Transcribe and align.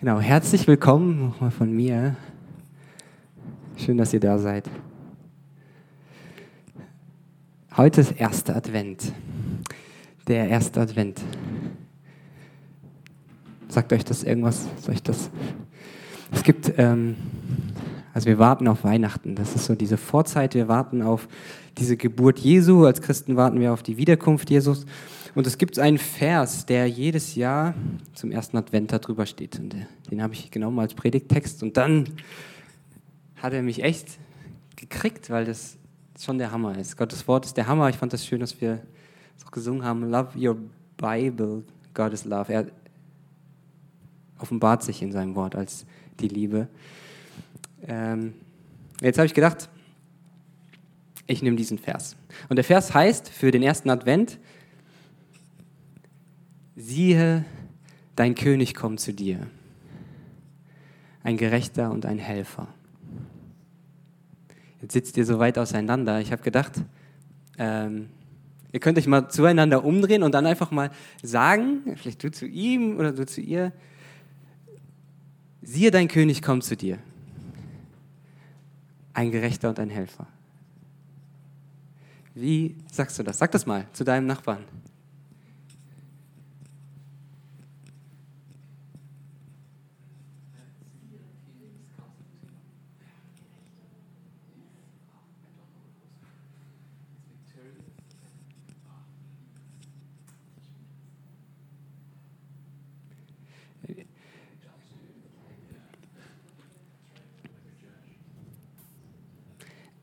Genau, 0.00 0.20
herzlich 0.20 0.68
willkommen 0.68 1.26
nochmal 1.26 1.50
von 1.50 1.74
mir. 1.74 2.14
Schön, 3.76 3.98
dass 3.98 4.14
ihr 4.14 4.20
da 4.20 4.38
seid. 4.38 4.70
Heute 7.76 8.02
ist 8.02 8.12
erster 8.12 8.54
Advent. 8.54 9.12
Der 10.28 10.48
erste 10.48 10.80
Advent. 10.80 11.20
Sagt 13.66 13.92
euch 13.92 14.04
das 14.04 14.22
irgendwas? 14.22 14.68
Soll 14.80 14.94
ich 14.94 15.02
das? 15.02 15.30
Es 16.30 16.44
gibt, 16.44 16.74
ähm, 16.76 17.16
also 18.14 18.28
wir 18.28 18.38
warten 18.38 18.68
auf 18.68 18.84
Weihnachten. 18.84 19.34
Das 19.34 19.56
ist 19.56 19.64
so 19.64 19.74
diese 19.74 19.96
Vorzeit. 19.96 20.54
Wir 20.54 20.68
warten 20.68 21.02
auf 21.02 21.26
diese 21.76 21.96
Geburt 21.96 22.38
Jesu. 22.38 22.84
Als 22.84 23.02
Christen 23.02 23.34
warten 23.34 23.58
wir 23.58 23.72
auf 23.72 23.82
die 23.82 23.96
Wiederkunft 23.96 24.48
Jesus. 24.48 24.86
Und 25.34 25.46
es 25.46 25.58
gibt 25.58 25.78
einen 25.78 25.98
Vers, 25.98 26.66
der 26.66 26.86
jedes 26.86 27.34
Jahr 27.34 27.74
zum 28.14 28.30
ersten 28.30 28.56
Advent 28.56 28.92
darüber 28.92 29.26
steht. 29.26 29.58
Und 29.58 29.74
den 30.10 30.22
habe 30.22 30.34
ich 30.34 30.50
genommen 30.50 30.78
als 30.78 30.94
Predigttext. 30.94 31.62
Und 31.62 31.76
dann 31.76 32.08
hat 33.36 33.52
er 33.52 33.62
mich 33.62 33.82
echt 33.82 34.18
gekriegt, 34.76 35.30
weil 35.30 35.44
das 35.44 35.76
schon 36.18 36.38
der 36.38 36.50
Hammer 36.50 36.76
ist. 36.76 36.96
Gottes 36.96 37.28
Wort 37.28 37.46
ist 37.46 37.56
der 37.56 37.66
Hammer. 37.66 37.88
Ich 37.88 37.96
fand 37.96 38.12
das 38.12 38.26
schön, 38.26 38.40
dass 38.40 38.60
wir 38.60 38.82
es 39.36 39.46
auch 39.46 39.50
gesungen 39.50 39.84
haben. 39.84 40.10
Love 40.10 40.38
your 40.38 40.56
Bible, 40.96 41.62
God 41.94 42.12
is 42.12 42.24
love. 42.24 42.52
Er 42.52 42.66
offenbart 44.38 44.82
sich 44.82 45.02
in 45.02 45.12
seinem 45.12 45.34
Wort 45.34 45.54
als 45.54 45.86
die 46.20 46.28
Liebe. 46.28 46.68
Ähm, 47.86 48.34
jetzt 49.00 49.18
habe 49.18 49.26
ich 49.26 49.34
gedacht, 49.34 49.68
ich 51.26 51.42
nehme 51.42 51.56
diesen 51.56 51.78
Vers. 51.78 52.16
Und 52.48 52.56
der 52.56 52.64
Vers 52.64 52.94
heißt 52.94 53.28
für 53.28 53.50
den 53.50 53.62
ersten 53.62 53.90
Advent, 53.90 54.38
siehe, 56.78 57.44
dein 58.14 58.34
König 58.34 58.74
kommt 58.74 59.00
zu 59.00 59.12
dir, 59.12 59.46
ein 61.22 61.36
Gerechter 61.36 61.90
und 61.90 62.06
ein 62.06 62.18
Helfer. 62.18 62.68
Jetzt 64.80 64.92
sitzt 64.92 65.16
ihr 65.16 65.26
so 65.26 65.40
weit 65.40 65.58
auseinander. 65.58 66.20
Ich 66.20 66.30
habe 66.30 66.42
gedacht, 66.42 66.72
ähm, 67.58 68.08
ihr 68.70 68.78
könnt 68.78 68.96
euch 68.96 69.08
mal 69.08 69.28
zueinander 69.28 69.84
umdrehen 69.84 70.22
und 70.22 70.32
dann 70.32 70.46
einfach 70.46 70.70
mal 70.70 70.90
sagen, 71.20 71.96
vielleicht 71.96 72.22
du 72.22 72.30
zu 72.30 72.46
ihm 72.46 72.96
oder 72.96 73.12
du 73.12 73.26
zu 73.26 73.40
ihr, 73.40 73.72
siehe, 75.60 75.90
dein 75.90 76.06
König 76.06 76.42
kommt 76.42 76.62
zu 76.62 76.76
dir, 76.76 76.98
ein 79.14 79.32
Gerechter 79.32 79.68
und 79.68 79.80
ein 79.80 79.90
Helfer. 79.90 80.28
Wie 82.34 82.76
sagst 82.90 83.18
du 83.18 83.24
das? 83.24 83.38
Sag 83.38 83.50
das 83.50 83.66
mal 83.66 83.88
zu 83.92 84.04
deinem 84.04 84.28
Nachbarn. 84.28 84.64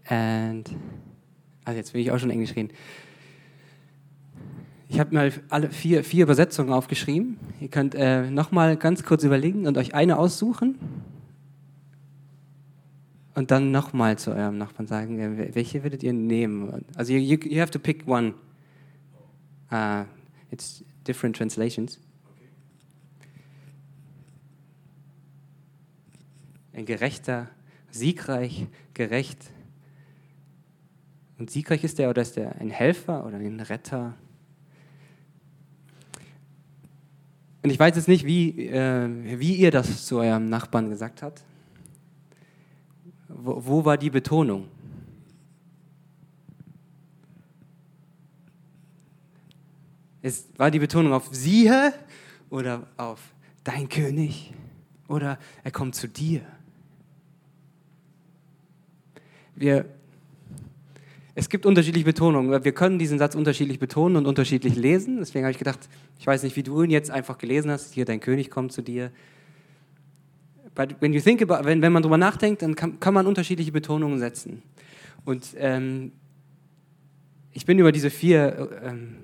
And, 0.08 0.70
also 1.64 1.78
jetzt 1.78 1.94
will 1.94 2.02
ich 2.02 2.12
auch 2.12 2.20
schon 2.20 2.30
Englisch 2.30 2.56
reden. 2.56 2.70
Ich 4.88 5.00
habe 5.00 5.14
mal 5.14 5.34
alle 5.50 5.72
vier, 5.72 6.04
vier 6.04 6.24
Übersetzungen 6.24 6.72
aufgeschrieben. 6.72 7.38
Ihr 7.60 7.70
könnt 7.70 7.96
äh, 7.96 8.30
nochmal 8.30 8.78
ganz 8.78 9.04
kurz 9.04 9.24
überlegen 9.24 9.68
und 9.68 9.78
euch 9.78 9.96
eine 9.96 10.18
aussuchen. 10.18 10.78
Und 13.34 13.52
dann 13.52 13.72
nochmal 13.72 14.18
zu 14.18 14.32
eurem 14.32 14.58
Nachbarn 14.58 14.88
sagen, 14.88 15.20
äh, 15.20 15.56
welche 15.56 15.84
würdet 15.84 16.04
ihr 16.04 16.14
nehmen? 16.14 16.86
Also 16.96 17.14
you, 17.14 17.20
you, 17.20 17.38
you 17.50 17.60
have 17.60 17.72
to 17.72 17.80
pick 17.80 18.08
one. 18.08 18.36
Uh, 19.72 20.06
it's 20.52 20.84
different 21.06 21.36
translations. 21.36 22.00
Ein 26.74 26.86
gerechter, 26.86 27.50
siegreich, 27.90 28.68
gerecht, 28.94 29.52
und 31.38 31.50
siegreich 31.50 31.84
ist 31.84 32.00
er 32.00 32.10
oder 32.10 32.22
ist 32.22 32.38
er 32.38 32.56
ein 32.60 32.70
Helfer 32.70 33.26
oder 33.26 33.38
ein 33.38 33.60
Retter? 33.60 34.14
Und 37.62 37.72
ich 37.72 37.80
weiß 37.80 37.96
jetzt 37.96 38.08
nicht, 38.08 38.26
wie, 38.26 38.68
äh, 38.68 39.40
wie 39.40 39.56
ihr 39.56 39.72
das 39.72 40.06
zu 40.06 40.20
eurem 40.20 40.50
Nachbarn 40.50 40.90
gesagt 40.90 41.24
habt. 41.24 41.44
Wo, 43.28 43.66
wo 43.66 43.86
war 43.86 43.98
die 43.98 44.12
Betonung? 44.12 44.68
Es 50.22 50.48
war 50.58 50.72
die 50.72 50.80
Betonung 50.80 51.14
auf 51.14 51.30
siehe 51.32 51.94
oder 52.50 52.88
auf 52.98 53.20
dein 53.64 53.90
König 53.90 54.54
oder 55.08 55.38
er 55.64 55.72
kommt 55.72 55.96
zu 55.96 56.08
dir. 56.08 56.42
Wir 59.56 59.86
es 61.38 61.50
gibt 61.50 61.66
unterschiedliche 61.66 62.06
Betonungen. 62.06 62.64
Wir 62.64 62.72
können 62.72 62.98
diesen 62.98 63.20
Satz 63.20 63.36
unterschiedlich 63.36 63.78
betonen 63.78 64.16
und 64.16 64.26
unterschiedlich 64.26 64.76
lesen. 64.76 65.18
Deswegen 65.20 65.44
habe 65.44 65.52
ich 65.52 65.58
gedacht, 65.58 65.90
ich 66.18 66.26
weiß 66.26 66.44
nicht, 66.44 66.56
wie 66.56 66.64
du 66.64 66.82
ihn 66.82 66.90
jetzt 66.90 67.12
einfach 67.12 67.38
gelesen 67.38 67.70
hast. 67.70 67.94
Hier, 67.94 68.06
dein 68.06 68.22
König 68.22 68.50
kommt 68.50 68.72
zu 68.72 68.82
dir. 68.82 69.12
But 70.74 70.96
when 71.02 71.12
you 71.12 71.20
think 71.20 71.42
about, 71.42 71.66
wenn, 71.66 71.82
wenn 71.82 71.92
man 71.92 72.04
darüber 72.04 72.18
nachdenkt, 72.18 72.62
dann 72.62 72.76
kann, 72.76 73.02
kann 73.02 73.14
man 73.14 73.28
unterschiedliche 73.28 73.74
Betonungen 73.74 74.18
setzen. 74.18 74.64
Und 75.26 75.56
ähm, 75.58 76.14
ich 77.52 77.66
bin 77.66 77.80
über 77.80 77.92
diese 77.92 78.10
vier 78.10 78.70
ähm, 78.84 79.18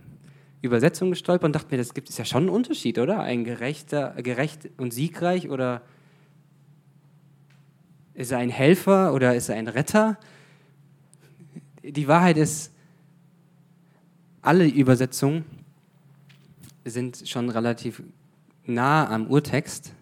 Übersetzungen 0.61 1.11
gestolpert 1.11 1.45
und 1.45 1.55
dachte 1.55 1.67
mir, 1.71 1.77
das 1.77 1.93
gibt 1.93 2.09
es 2.09 2.17
ja 2.17 2.25
schon 2.25 2.43
einen 2.43 2.49
Unterschied, 2.49 2.99
oder? 2.99 3.21
Ein 3.21 3.45
gerechter, 3.45 4.15
gerecht 4.21 4.69
und 4.77 4.93
siegreich 4.93 5.49
oder 5.49 5.81
ist 8.13 8.31
er 8.31 8.39
ein 8.39 8.49
Helfer 8.49 9.13
oder 9.13 9.33
ist 9.33 9.47
er 9.47 9.55
ein 9.55 9.69
Retter? 9.69 10.17
Die 11.83 12.07
Wahrheit 12.07 12.37
ist, 12.37 12.71
alle 14.41 14.67
Übersetzungen 14.67 15.45
sind 16.85 17.23
schon 17.27 17.49
relativ 17.49 18.01
nah 18.65 19.07
am 19.07 19.27
Urtext 19.27 19.93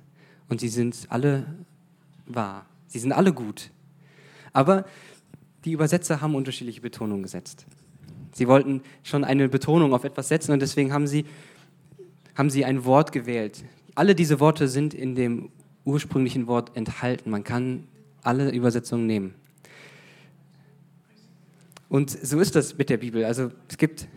und 0.48 0.60
sie 0.60 0.70
sind 0.70 1.08
alle 1.10 1.46
wahr. 2.26 2.66
Sie 2.88 3.00
sind 3.00 3.12
alle 3.12 3.34
gut. 3.34 3.72
Aber 4.54 4.86
die 5.66 5.74
Übersetzer 5.74 6.22
haben 6.22 6.36
unterschiedliche 6.36 6.82
Betonungen 6.82 7.24
gesetzt. 7.24 7.66
Sie 8.34 8.48
wollten 8.48 8.82
schon 9.04 9.24
eine 9.24 9.50
Betonung 9.50 9.94
auf 9.94 10.04
etwas 10.04 10.30
setzen 10.30 10.52
und 10.54 10.62
deswegen 10.62 10.94
haben 10.94 11.08
sie, 11.08 11.26
haben 12.36 12.50
sie 12.50 12.64
ein 12.64 12.86
Wort 12.86 13.12
gewählt. 13.12 13.64
Alle 13.96 14.16
diese 14.16 14.40
Worte 14.40 14.68
sind 14.68 14.94
in 14.94 15.16
dem 15.16 15.52
ursprünglichen 15.84 16.48
Wort 16.48 16.76
enthalten. 16.78 17.30
Man 17.30 17.44
kann 17.44 17.88
alle 18.24 18.52
Übersetzungen 18.52 19.08
nehmen. 19.08 19.36
Und 21.90 22.12
so 22.12 22.40
ist 22.40 22.56
das 22.56 22.78
mit 22.78 22.90
der 22.90 22.98
Bibel. 22.98 23.26
Also 23.26 23.52
es 23.68 23.78
gibt, 23.78 24.08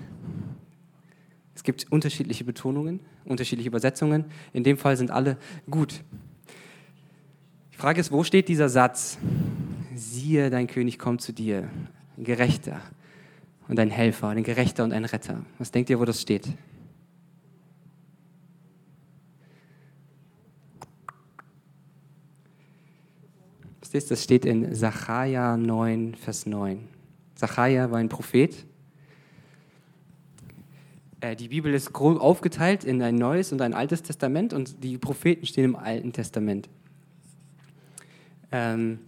es 1.55 1.63
gibt 1.63 1.91
unterschiedliche 1.91 2.45
Betonungen, 2.45 3.01
unterschiedliche 3.25 3.69
Übersetzungen. 3.69 4.27
In 4.53 4.63
dem 4.63 4.77
Fall 4.77 4.97
sind 4.97 5.11
alle 5.11 5.39
gut. 5.71 6.05
Die 7.73 7.77
Frage 7.79 8.01
ist, 8.01 8.13
wo 8.13 8.23
steht 8.23 8.49
dieser 8.49 8.69
Satz? 8.69 9.19
Siehe, 9.95 10.51
dein 10.51 10.67
König 10.67 10.99
kommt 10.99 11.23
zu 11.23 11.33
dir, 11.33 11.69
ein 12.17 12.25
Gerechter 12.25 12.81
und 13.69 13.81
ein 13.81 13.91
Helfer, 13.91 14.29
ein 14.29 14.43
Gerechter 14.43 14.85
und 14.85 14.93
ein 14.93 15.05
Retter. 15.05 15.45
Was 15.59 15.71
denkt 15.71 15.89
ihr, 15.91 15.99
wo 15.99 16.05
das 16.05 16.21
steht? 16.21 16.49
Das 23.93 24.23
steht 24.23 24.47
in 24.47 24.75
Sacharja 24.75 25.59
9, 25.59 26.15
Vers 26.15 26.47
9. 26.47 26.92
Zachariah 27.43 27.91
war 27.91 27.99
ein 27.99 28.09
Prophet. 28.09 28.55
Äh, 31.21 31.35
die 31.35 31.49
Bibel 31.49 31.75
ist 31.75 31.93
grob 31.93 32.21
aufgeteilt 32.21 32.85
in 32.85 33.03
ein 33.03 33.17
neues 33.17 33.51
und 33.51 33.61
ein 33.63 33.75
altes 33.75 34.05
Testament 34.05 34.53
und 34.53 34.85
die 34.85 34.97
Propheten 34.97 35.45
stehen 35.45 35.65
im 35.65 35.75
Alten 35.75 36.13
Testament. 36.13 36.69
Ähm 38.53 39.01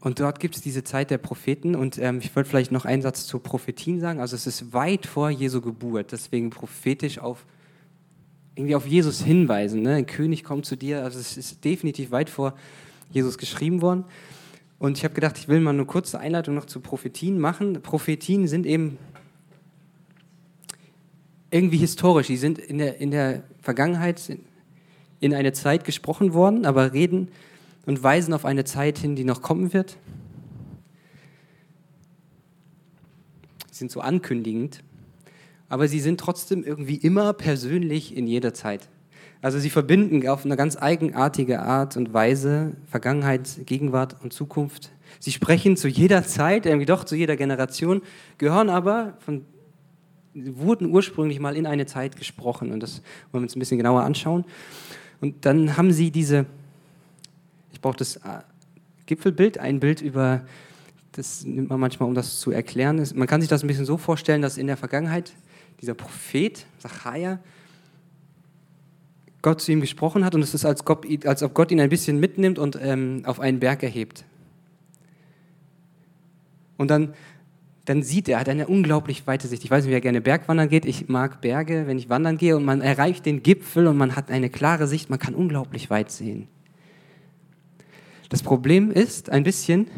und 0.00 0.20
dort 0.20 0.38
gibt 0.38 0.54
es 0.54 0.62
diese 0.62 0.84
Zeit 0.84 1.10
der 1.10 1.18
Propheten 1.18 1.74
und 1.74 1.98
ähm, 1.98 2.20
ich 2.22 2.36
wollte 2.36 2.48
vielleicht 2.48 2.70
noch 2.70 2.84
einen 2.84 3.02
Satz 3.02 3.26
zur 3.26 3.42
Prophetien 3.42 3.98
sagen. 3.98 4.20
Also 4.20 4.36
es 4.36 4.46
ist 4.46 4.72
weit 4.72 5.06
vor 5.06 5.28
Jesu 5.28 5.60
Geburt, 5.60 6.12
deswegen 6.12 6.50
prophetisch 6.50 7.18
auf 7.18 7.44
irgendwie 8.54 8.74
auf 8.74 8.86
Jesus 8.86 9.22
hinweisen. 9.22 9.82
Ne? 9.82 9.94
Ein 9.94 10.06
König 10.06 10.44
kommt 10.44 10.66
zu 10.66 10.76
dir. 10.76 11.02
Also 11.04 11.18
es 11.18 11.36
ist 11.36 11.64
definitiv 11.64 12.10
weit 12.10 12.30
vor 12.30 12.54
Jesus 13.10 13.38
geschrieben 13.38 13.80
worden. 13.82 14.04
Und 14.78 14.98
ich 14.98 15.04
habe 15.04 15.14
gedacht, 15.14 15.38
ich 15.38 15.48
will 15.48 15.60
mal 15.60 15.70
eine 15.70 15.84
kurze 15.86 16.18
Einleitung 16.18 16.54
noch 16.54 16.66
zu 16.66 16.80
Prophetien 16.80 17.38
machen. 17.38 17.80
Prophetien 17.82 18.48
sind 18.48 18.66
eben 18.66 18.98
irgendwie 21.50 21.76
historisch. 21.76 22.26
Die 22.26 22.36
sind 22.36 22.58
in 22.58 22.78
der, 22.78 22.98
in 22.98 23.10
der 23.10 23.44
Vergangenheit 23.60 24.20
in 25.20 25.34
eine 25.34 25.52
Zeit 25.52 25.84
gesprochen 25.84 26.34
worden, 26.34 26.66
aber 26.66 26.92
reden 26.92 27.28
und 27.86 28.02
weisen 28.02 28.34
auf 28.34 28.44
eine 28.44 28.64
Zeit 28.64 28.98
hin, 28.98 29.14
die 29.14 29.24
noch 29.24 29.40
kommen 29.40 29.72
wird. 29.72 29.96
Sie 33.70 33.78
sind 33.78 33.90
so 33.90 34.00
ankündigend, 34.00 34.82
aber 35.72 35.88
sie 35.88 36.00
sind 36.00 36.20
trotzdem 36.20 36.64
irgendwie 36.64 36.96
immer 36.96 37.32
persönlich 37.32 38.14
in 38.14 38.26
jeder 38.26 38.52
Zeit. 38.52 38.90
Also 39.40 39.58
sie 39.58 39.70
verbinden 39.70 40.28
auf 40.28 40.44
eine 40.44 40.54
ganz 40.54 40.76
eigenartige 40.76 41.62
Art 41.62 41.96
und 41.96 42.12
Weise 42.12 42.76
Vergangenheit, 42.90 43.48
Gegenwart 43.64 44.16
und 44.22 44.34
Zukunft. 44.34 44.90
Sie 45.18 45.32
sprechen 45.32 45.78
zu 45.78 45.88
jeder 45.88 46.24
Zeit, 46.24 46.66
irgendwie 46.66 46.84
doch 46.84 47.04
zu 47.04 47.16
jeder 47.16 47.36
Generation, 47.36 48.02
gehören 48.36 48.68
aber 48.68 49.14
von 49.20 49.46
wurden 50.34 50.90
ursprünglich 50.90 51.40
mal 51.40 51.56
in 51.56 51.64
eine 51.64 51.86
Zeit 51.86 52.16
gesprochen 52.16 52.70
und 52.70 52.82
das 52.82 53.00
wollen 53.30 53.40
wir 53.40 53.46
uns 53.46 53.56
ein 53.56 53.58
bisschen 53.58 53.78
genauer 53.78 54.02
anschauen. 54.02 54.44
Und 55.22 55.46
dann 55.46 55.78
haben 55.78 55.90
sie 55.90 56.10
diese, 56.10 56.44
ich 57.72 57.80
brauche 57.80 57.96
das 57.96 58.16
äh, 58.16 58.42
Gipfelbild, 59.06 59.56
ein 59.56 59.80
Bild 59.80 60.02
über, 60.02 60.44
das 61.12 61.46
nimmt 61.46 61.70
man 61.70 61.80
manchmal, 61.80 62.10
um 62.10 62.14
das 62.14 62.40
zu 62.40 62.50
erklären. 62.50 63.02
Man 63.14 63.26
kann 63.26 63.40
sich 63.40 63.48
das 63.48 63.64
ein 63.64 63.68
bisschen 63.68 63.86
so 63.86 63.96
vorstellen, 63.96 64.42
dass 64.42 64.58
in 64.58 64.66
der 64.66 64.76
Vergangenheit 64.76 65.32
dieser 65.82 65.94
Prophet, 65.94 66.64
Zachariah, 66.78 67.40
Gott 69.42 69.60
zu 69.60 69.72
ihm 69.72 69.80
gesprochen 69.80 70.24
hat 70.24 70.36
und 70.36 70.42
es 70.42 70.54
ist, 70.54 70.64
als, 70.64 70.84
Gott, 70.84 71.04
als 71.26 71.42
ob 71.42 71.52
Gott 71.54 71.72
ihn 71.72 71.80
ein 71.80 71.88
bisschen 71.88 72.20
mitnimmt 72.20 72.60
und 72.60 72.78
ähm, 72.80 73.22
auf 73.26 73.40
einen 73.40 73.58
Berg 73.58 73.82
erhebt. 73.82 74.24
Und 76.78 76.88
dann, 76.88 77.14
dann 77.84 78.04
sieht 78.04 78.28
er, 78.28 78.38
hat 78.38 78.48
eine 78.48 78.68
unglaublich 78.68 79.26
weite 79.26 79.48
Sicht. 79.48 79.64
Ich 79.64 79.70
weiß 79.70 79.84
nicht, 79.84 79.92
wer 79.92 80.00
gerne 80.00 80.20
Bergwandern 80.20 80.68
geht. 80.68 80.84
Ich 80.84 81.08
mag 81.08 81.40
Berge, 81.40 81.88
wenn 81.88 81.98
ich 81.98 82.08
wandern 82.08 82.38
gehe 82.38 82.56
und 82.56 82.64
man 82.64 82.80
erreicht 82.80 83.26
den 83.26 83.42
Gipfel 83.42 83.88
und 83.88 83.96
man 83.96 84.14
hat 84.14 84.30
eine 84.30 84.50
klare 84.50 84.86
Sicht. 84.86 85.10
Man 85.10 85.18
kann 85.18 85.34
unglaublich 85.34 85.90
weit 85.90 86.12
sehen. 86.12 86.46
Das 88.28 88.44
Problem 88.44 88.92
ist 88.92 89.30
ein 89.30 89.42
bisschen, 89.42 89.88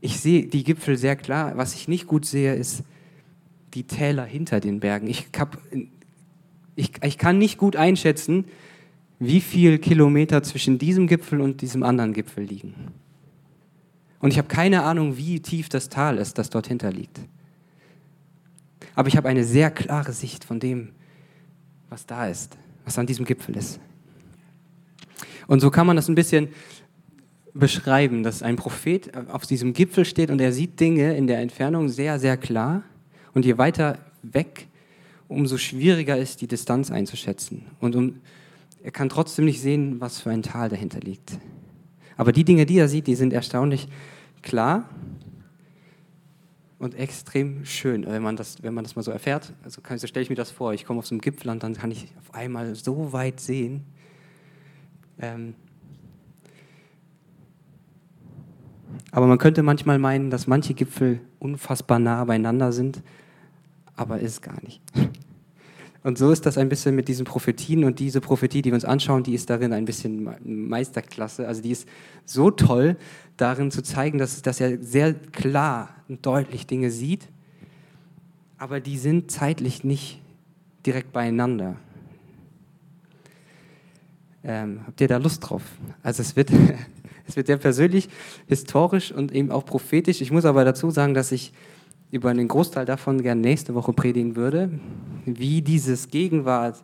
ich 0.00 0.20
sehe 0.20 0.46
die 0.46 0.64
Gipfel 0.64 0.96
sehr 0.96 1.16
klar. 1.16 1.56
Was 1.56 1.74
ich 1.74 1.88
nicht 1.88 2.06
gut 2.06 2.26
sehe, 2.26 2.54
ist 2.54 2.82
die 3.74 3.84
Täler 3.84 4.24
hinter 4.24 4.60
den 4.60 4.80
Bergen. 4.80 5.08
Ich 5.08 5.28
hab 5.38 5.58
ich, 6.76 6.92
ich 7.02 7.18
kann 7.18 7.38
nicht 7.38 7.58
gut 7.58 7.74
einschätzen, 7.74 8.44
wie 9.18 9.40
viele 9.40 9.78
Kilometer 9.78 10.42
zwischen 10.42 10.78
diesem 10.78 11.06
Gipfel 11.06 11.40
und 11.40 11.62
diesem 11.62 11.82
anderen 11.82 12.12
Gipfel 12.12 12.44
liegen. 12.44 12.74
Und 14.20 14.30
ich 14.30 14.38
habe 14.38 14.48
keine 14.48 14.82
Ahnung, 14.82 15.16
wie 15.16 15.40
tief 15.40 15.68
das 15.68 15.88
Tal 15.88 16.18
ist, 16.18 16.38
das 16.38 16.50
dort 16.50 16.68
hinter 16.68 16.92
liegt. 16.92 17.20
Aber 18.94 19.08
ich 19.08 19.16
habe 19.16 19.28
eine 19.28 19.44
sehr 19.44 19.70
klare 19.70 20.12
Sicht 20.12 20.44
von 20.44 20.60
dem, 20.60 20.90
was 21.88 22.06
da 22.06 22.28
ist, 22.28 22.56
was 22.84 22.98
an 22.98 23.06
diesem 23.06 23.24
Gipfel 23.24 23.56
ist. 23.56 23.80
Und 25.46 25.60
so 25.60 25.70
kann 25.70 25.86
man 25.86 25.96
das 25.96 26.08
ein 26.08 26.14
bisschen 26.14 26.48
beschreiben, 27.58 28.22
dass 28.22 28.42
ein 28.42 28.56
Prophet 28.56 29.16
auf 29.28 29.46
diesem 29.46 29.72
Gipfel 29.72 30.04
steht 30.04 30.30
und 30.30 30.40
er 30.40 30.52
sieht 30.52 30.78
Dinge 30.80 31.16
in 31.16 31.26
der 31.26 31.40
Entfernung 31.40 31.88
sehr, 31.88 32.18
sehr 32.18 32.36
klar. 32.36 32.82
Und 33.34 33.44
je 33.44 33.58
weiter 33.58 33.98
weg 34.22 34.68
umso 35.28 35.58
schwieriger 35.58 36.16
ist, 36.16 36.40
die 36.40 36.46
Distanz 36.46 36.90
einzuschätzen. 36.90 37.66
Und 37.80 37.96
um, 37.96 38.20
er 38.82 38.92
kann 38.92 39.08
trotzdem 39.08 39.44
nicht 39.44 39.60
sehen, 39.60 40.00
was 40.00 40.20
für 40.20 40.30
ein 40.30 40.42
Tal 40.42 40.68
dahinter 40.68 41.00
liegt. 41.00 41.38
Aber 42.16 42.32
die 42.32 42.44
Dinge, 42.44 42.66
die 42.66 42.78
er 42.78 42.88
sieht, 42.88 43.06
die 43.06 43.16
sind 43.16 43.32
erstaunlich 43.32 43.88
klar 44.42 44.88
und 46.78 46.94
extrem 46.94 47.64
schön, 47.64 48.06
wenn 48.06 48.22
man 48.22 48.36
das, 48.36 48.62
wenn 48.62 48.74
man 48.74 48.84
das 48.84 48.96
mal 48.96 49.02
so 49.02 49.10
erfährt. 49.10 49.52
Also 49.64 49.82
so 49.96 50.06
stelle 50.06 50.22
ich 50.22 50.30
mir 50.30 50.36
das 50.36 50.50
vor, 50.50 50.72
ich 50.72 50.84
komme 50.84 51.00
auf 51.00 51.06
so 51.06 51.14
einen 51.14 51.20
Gipfel 51.20 51.50
und 51.50 51.62
dann 51.62 51.74
kann 51.74 51.90
ich 51.90 52.06
auf 52.18 52.34
einmal 52.34 52.74
so 52.74 53.12
weit 53.12 53.40
sehen. 53.40 53.84
Ähm 55.18 55.54
aber 59.10 59.26
man 59.26 59.38
könnte 59.38 59.62
manchmal 59.62 59.98
meinen, 59.98 60.30
dass 60.30 60.46
manche 60.46 60.74
Gipfel 60.74 61.20
unfassbar 61.38 61.98
nah 61.98 62.24
beieinander 62.24 62.72
sind 62.72 63.02
aber 63.96 64.20
ist 64.20 64.42
gar 64.42 64.62
nicht. 64.62 64.80
Und 66.02 66.18
so 66.18 66.30
ist 66.30 66.46
das 66.46 66.56
ein 66.56 66.68
bisschen 66.68 66.94
mit 66.94 67.08
diesen 67.08 67.24
Prophetien 67.24 67.82
und 67.82 67.98
diese 67.98 68.20
Prophetie, 68.20 68.62
die 68.62 68.70
wir 68.70 68.74
uns 68.74 68.84
anschauen, 68.84 69.24
die 69.24 69.34
ist 69.34 69.50
darin 69.50 69.72
ein 69.72 69.86
bisschen 69.86 70.28
Meisterklasse. 70.44 71.48
Also 71.48 71.62
die 71.62 71.72
ist 71.72 71.88
so 72.24 72.52
toll, 72.52 72.96
darin 73.36 73.72
zu 73.72 73.82
zeigen, 73.82 74.18
dass, 74.18 74.40
dass 74.42 74.60
er 74.60 74.80
sehr 74.80 75.14
klar 75.14 75.88
und 76.08 76.24
deutlich 76.24 76.66
Dinge 76.66 76.92
sieht, 76.92 77.26
aber 78.56 78.78
die 78.78 78.98
sind 78.98 79.32
zeitlich 79.32 79.82
nicht 79.82 80.20
direkt 80.84 81.12
beieinander. 81.12 81.76
Ähm, 84.44 84.82
habt 84.86 85.00
ihr 85.00 85.08
da 85.08 85.16
Lust 85.16 85.50
drauf? 85.50 85.62
Also 86.04 86.22
es 86.22 86.36
wird, 86.36 86.52
es 87.26 87.36
wird 87.36 87.46
sehr 87.46 87.56
persönlich, 87.56 88.08
historisch 88.46 89.12
und 89.12 89.32
eben 89.32 89.50
auch 89.50 89.64
prophetisch. 89.64 90.20
Ich 90.20 90.30
muss 90.30 90.44
aber 90.44 90.64
dazu 90.64 90.90
sagen, 90.90 91.14
dass 91.14 91.32
ich 91.32 91.52
über 92.10 92.30
einen 92.30 92.48
Großteil 92.48 92.84
davon 92.84 93.22
gerne 93.22 93.40
nächste 93.40 93.74
Woche 93.74 93.92
predigen 93.92 94.36
würde, 94.36 94.70
wie 95.24 95.62
dieses 95.62 96.08
Gegenwart, 96.08 96.82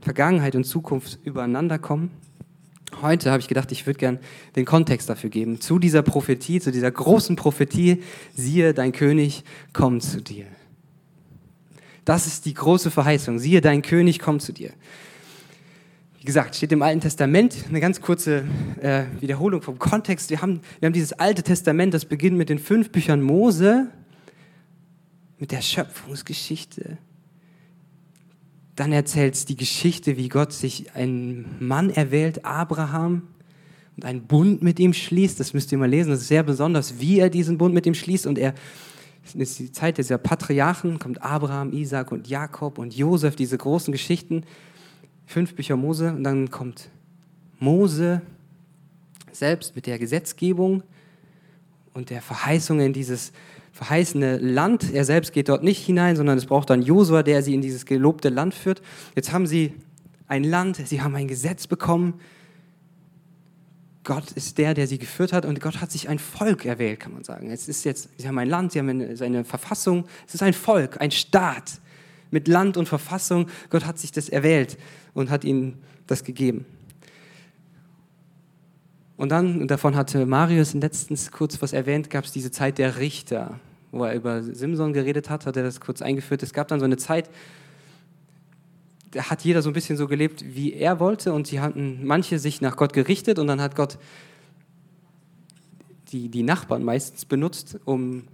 Vergangenheit 0.00 0.54
und 0.54 0.64
Zukunft 0.64 1.18
übereinander 1.24 1.78
kommen. 1.78 2.10
Heute 3.02 3.30
habe 3.30 3.40
ich 3.40 3.48
gedacht, 3.48 3.70
ich 3.72 3.86
würde 3.86 3.98
gerne 3.98 4.20
den 4.56 4.64
Kontext 4.64 5.10
dafür 5.10 5.28
geben, 5.28 5.60
zu 5.60 5.78
dieser 5.78 6.02
Prophetie, 6.02 6.60
zu 6.60 6.70
dieser 6.70 6.90
großen 6.90 7.36
Prophetie, 7.36 8.02
siehe, 8.34 8.72
dein 8.72 8.92
König 8.92 9.44
kommt 9.72 10.02
zu 10.02 10.22
dir. 10.22 10.46
Das 12.04 12.26
ist 12.26 12.46
die 12.46 12.54
große 12.54 12.90
Verheißung, 12.90 13.38
siehe, 13.38 13.60
dein 13.60 13.82
König 13.82 14.20
kommt 14.20 14.40
zu 14.40 14.52
dir. 14.52 14.70
Gesagt, 16.28 16.56
steht 16.56 16.72
im 16.72 16.82
Alten 16.82 17.00
Testament, 17.00 17.56
eine 17.70 17.80
ganz 17.80 18.02
kurze 18.02 18.44
äh, 18.82 19.04
Wiederholung 19.18 19.62
vom 19.62 19.78
Kontext. 19.78 20.28
Wir 20.28 20.42
haben, 20.42 20.60
wir 20.78 20.84
haben 20.88 20.92
dieses 20.92 21.14
Alte 21.14 21.42
Testament, 21.42 21.94
das 21.94 22.04
beginnt 22.04 22.36
mit 22.36 22.50
den 22.50 22.58
fünf 22.58 22.92
Büchern 22.92 23.22
Mose, 23.22 23.86
mit 25.38 25.52
der 25.52 25.62
Schöpfungsgeschichte. 25.62 26.98
Dann 28.76 28.92
erzählt 28.92 29.36
es 29.36 29.46
die 29.46 29.56
Geschichte, 29.56 30.18
wie 30.18 30.28
Gott 30.28 30.52
sich 30.52 30.94
einen 30.94 31.56
Mann 31.60 31.88
erwählt, 31.88 32.44
Abraham, 32.44 33.22
und 33.96 34.04
einen 34.04 34.26
Bund 34.26 34.62
mit 34.62 34.78
ihm 34.80 34.92
schließt. 34.92 35.40
Das 35.40 35.54
müsst 35.54 35.72
ihr 35.72 35.78
mal 35.78 35.88
lesen. 35.88 36.10
Das 36.10 36.20
ist 36.20 36.28
sehr 36.28 36.42
besonders, 36.42 37.00
wie 37.00 37.20
er 37.20 37.30
diesen 37.30 37.56
Bund 37.56 37.72
mit 37.72 37.86
ihm 37.86 37.94
schließt. 37.94 38.26
Und 38.26 38.36
er, 38.36 38.52
ist 39.32 39.58
die 39.58 39.72
Zeit 39.72 39.96
dieser 39.96 40.18
Patriarchen, 40.18 40.98
kommt 40.98 41.22
Abraham, 41.22 41.72
Isaac 41.72 42.12
und 42.12 42.28
Jakob 42.28 42.76
und 42.76 42.94
Josef, 42.94 43.34
diese 43.34 43.56
großen 43.56 43.92
Geschichten. 43.92 44.44
Fünf 45.28 45.54
Bücher 45.54 45.76
Mose. 45.76 46.10
Und 46.10 46.24
dann 46.24 46.50
kommt 46.50 46.88
Mose 47.58 48.22
selbst 49.30 49.76
mit 49.76 49.84
der 49.84 49.98
Gesetzgebung 49.98 50.82
und 51.92 52.08
der 52.08 52.22
Verheißung 52.22 52.80
in 52.80 52.94
dieses 52.94 53.32
verheißene 53.72 54.38
Land. 54.38 54.90
Er 54.90 55.04
selbst 55.04 55.34
geht 55.34 55.50
dort 55.50 55.62
nicht 55.62 55.84
hinein, 55.84 56.16
sondern 56.16 56.38
es 56.38 56.46
braucht 56.46 56.70
dann 56.70 56.80
Josua, 56.80 57.22
der 57.22 57.42
sie 57.42 57.52
in 57.52 57.60
dieses 57.60 57.84
gelobte 57.84 58.30
Land 58.30 58.54
führt. 58.54 58.80
Jetzt 59.14 59.30
haben 59.30 59.46
sie 59.46 59.74
ein 60.28 60.44
Land, 60.44 60.76
sie 60.76 61.02
haben 61.02 61.14
ein 61.14 61.28
Gesetz 61.28 61.66
bekommen. 61.66 62.14
Gott 64.02 64.32
ist 64.32 64.56
der, 64.56 64.72
der 64.72 64.86
sie 64.86 64.96
geführt 64.96 65.34
hat 65.34 65.44
und 65.44 65.60
Gott 65.60 65.82
hat 65.82 65.92
sich 65.92 66.08
ein 66.08 66.18
Volk 66.18 66.64
erwählt, 66.64 67.00
kann 67.00 67.12
man 67.12 67.24
sagen. 67.24 67.50
Es 67.50 67.68
ist 67.68 67.84
jetzt, 67.84 68.08
sie 68.16 68.26
haben 68.26 68.38
ein 68.38 68.48
Land, 68.48 68.72
sie 68.72 68.78
haben 68.78 68.88
eine, 68.88 69.14
seine 69.14 69.44
Verfassung. 69.44 70.06
Es 70.26 70.34
ist 70.34 70.42
ein 70.42 70.54
Volk, 70.54 70.98
ein 71.02 71.10
Staat 71.10 71.82
mit 72.30 72.48
Land 72.48 72.76
und 72.76 72.88
Verfassung. 72.88 73.48
Gott 73.70 73.86
hat 73.86 73.98
sich 73.98 74.12
das 74.12 74.28
erwählt 74.28 74.78
und 75.14 75.30
hat 75.30 75.44
ihnen 75.44 75.78
das 76.06 76.24
gegeben. 76.24 76.64
Und 79.16 79.30
dann, 79.30 79.60
und 79.60 79.70
davon 79.70 79.96
hatte 79.96 80.26
Marius 80.26 80.74
letztens 80.74 81.32
kurz 81.32 81.60
was 81.60 81.72
erwähnt, 81.72 82.08
gab 82.08 82.24
es 82.24 82.32
diese 82.32 82.50
Zeit 82.50 82.78
der 82.78 82.98
Richter 82.98 83.58
wo 83.90 84.04
er 84.04 84.14
über 84.14 84.42
Simson 84.42 84.92
geredet 84.92 85.30
hat, 85.30 85.46
hat 85.46 85.56
er 85.56 85.62
das 85.62 85.80
kurz 85.80 86.02
eingeführt. 86.02 86.42
Es 86.42 86.52
gab 86.52 86.68
dann 86.68 86.80
so 86.80 86.84
eine 86.84 86.96
Zeit, 86.96 87.30
da 89.12 89.30
hat 89.30 89.42
jeder 89.42 89.62
so 89.62 89.70
ein 89.70 89.72
bisschen 89.72 89.96
so 89.96 90.06
gelebt, 90.06 90.44
wie 90.54 90.74
er 90.74 91.00
wollte 91.00 91.32
und 91.32 91.46
sie 91.46 91.60
hatten 91.60 92.06
manche 92.06 92.38
sich 92.38 92.60
nach 92.60 92.76
Gott 92.76 92.92
gerichtet 92.92 93.38
und 93.38 93.46
dann 93.46 93.60
hat 93.60 93.74
Gott 93.74 93.98
die, 96.12 96.28
die 96.28 96.42
Nachbarn 96.42 96.84
meistens 96.84 97.24
benutzt, 97.24 97.78
um, 97.84 98.24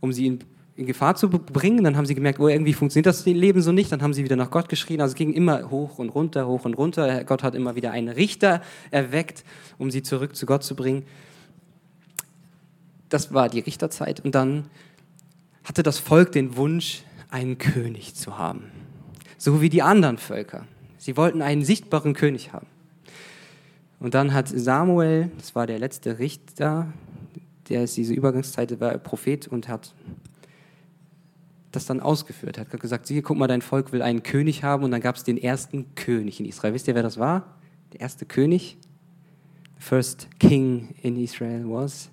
um 0.00 0.12
sie 0.12 0.26
in, 0.26 0.38
in 0.76 0.86
Gefahr 0.86 1.16
zu 1.16 1.28
bringen. 1.28 1.84
Dann 1.84 1.96
haben 1.96 2.06
sie 2.06 2.14
gemerkt, 2.14 2.40
oh, 2.40 2.48
irgendwie 2.48 2.72
funktioniert 2.72 3.06
das 3.06 3.24
Leben 3.26 3.60
so 3.60 3.72
nicht. 3.72 3.92
Dann 3.92 4.02
haben 4.02 4.14
sie 4.14 4.24
wieder 4.24 4.36
nach 4.36 4.50
Gott 4.50 4.68
geschrien. 4.68 5.00
Also 5.00 5.12
es 5.12 5.16
ging 5.16 5.32
immer 5.32 5.70
hoch 5.70 5.98
und 5.98 6.08
runter, 6.10 6.46
hoch 6.46 6.64
und 6.64 6.74
runter. 6.74 7.24
Gott 7.24 7.42
hat 7.42 7.54
immer 7.54 7.74
wieder 7.74 7.90
einen 7.90 8.08
Richter 8.08 8.62
erweckt, 8.90 9.44
um 9.78 9.90
sie 9.90 10.02
zurück 10.02 10.34
zu 10.34 10.46
Gott 10.46 10.64
zu 10.64 10.74
bringen. 10.74 11.04
Das 13.08 13.34
war 13.34 13.48
die 13.48 13.60
Richterzeit. 13.60 14.20
Und 14.20 14.34
dann 14.34 14.70
hatte 15.64 15.82
das 15.82 15.98
Volk 15.98 16.32
den 16.32 16.56
Wunsch, 16.56 17.02
einen 17.30 17.58
König 17.58 18.14
zu 18.14 18.38
haben. 18.38 18.64
So 19.38 19.60
wie 19.60 19.70
die 19.70 19.82
anderen 19.82 20.18
Völker. 20.18 20.66
Sie 20.98 21.16
wollten 21.16 21.42
einen 21.42 21.64
sichtbaren 21.64 22.14
König 22.14 22.52
haben. 22.52 22.66
Und 23.98 24.14
dann 24.14 24.32
hat 24.34 24.48
Samuel, 24.48 25.30
das 25.38 25.54
war 25.54 25.66
der 25.66 25.78
letzte 25.78 26.18
Richter, 26.18 26.92
der 27.68 27.84
ist 27.84 27.96
diese 27.96 28.14
Übergangszeit, 28.14 28.80
war 28.80 28.98
Prophet 28.98 29.46
und 29.48 29.68
hat 29.68 29.94
das 31.72 31.86
dann 31.86 32.00
ausgeführt. 32.00 32.58
Er 32.58 32.66
hat 32.66 32.80
gesagt, 32.80 33.06
siehe, 33.06 33.22
guck 33.22 33.36
mal, 33.36 33.48
dein 33.48 33.62
Volk 33.62 33.92
will 33.92 34.02
einen 34.02 34.22
König 34.22 34.62
haben 34.62 34.84
und 34.84 34.90
dann 34.90 35.00
gab 35.00 35.16
es 35.16 35.24
den 35.24 35.38
ersten 35.38 35.94
König 35.94 36.38
in 36.38 36.46
Israel. 36.46 36.74
Wisst 36.74 36.88
ihr, 36.88 36.94
wer 36.94 37.02
das 37.02 37.18
war? 37.18 37.56
Der 37.92 38.00
erste 38.00 38.26
König? 38.26 38.76
The 39.78 39.82
first 39.82 40.28
king 40.38 40.94
in 41.02 41.22
Israel 41.22 41.64
was 41.66 42.10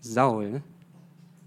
Saul. 0.00 0.50
Ne? 0.50 0.62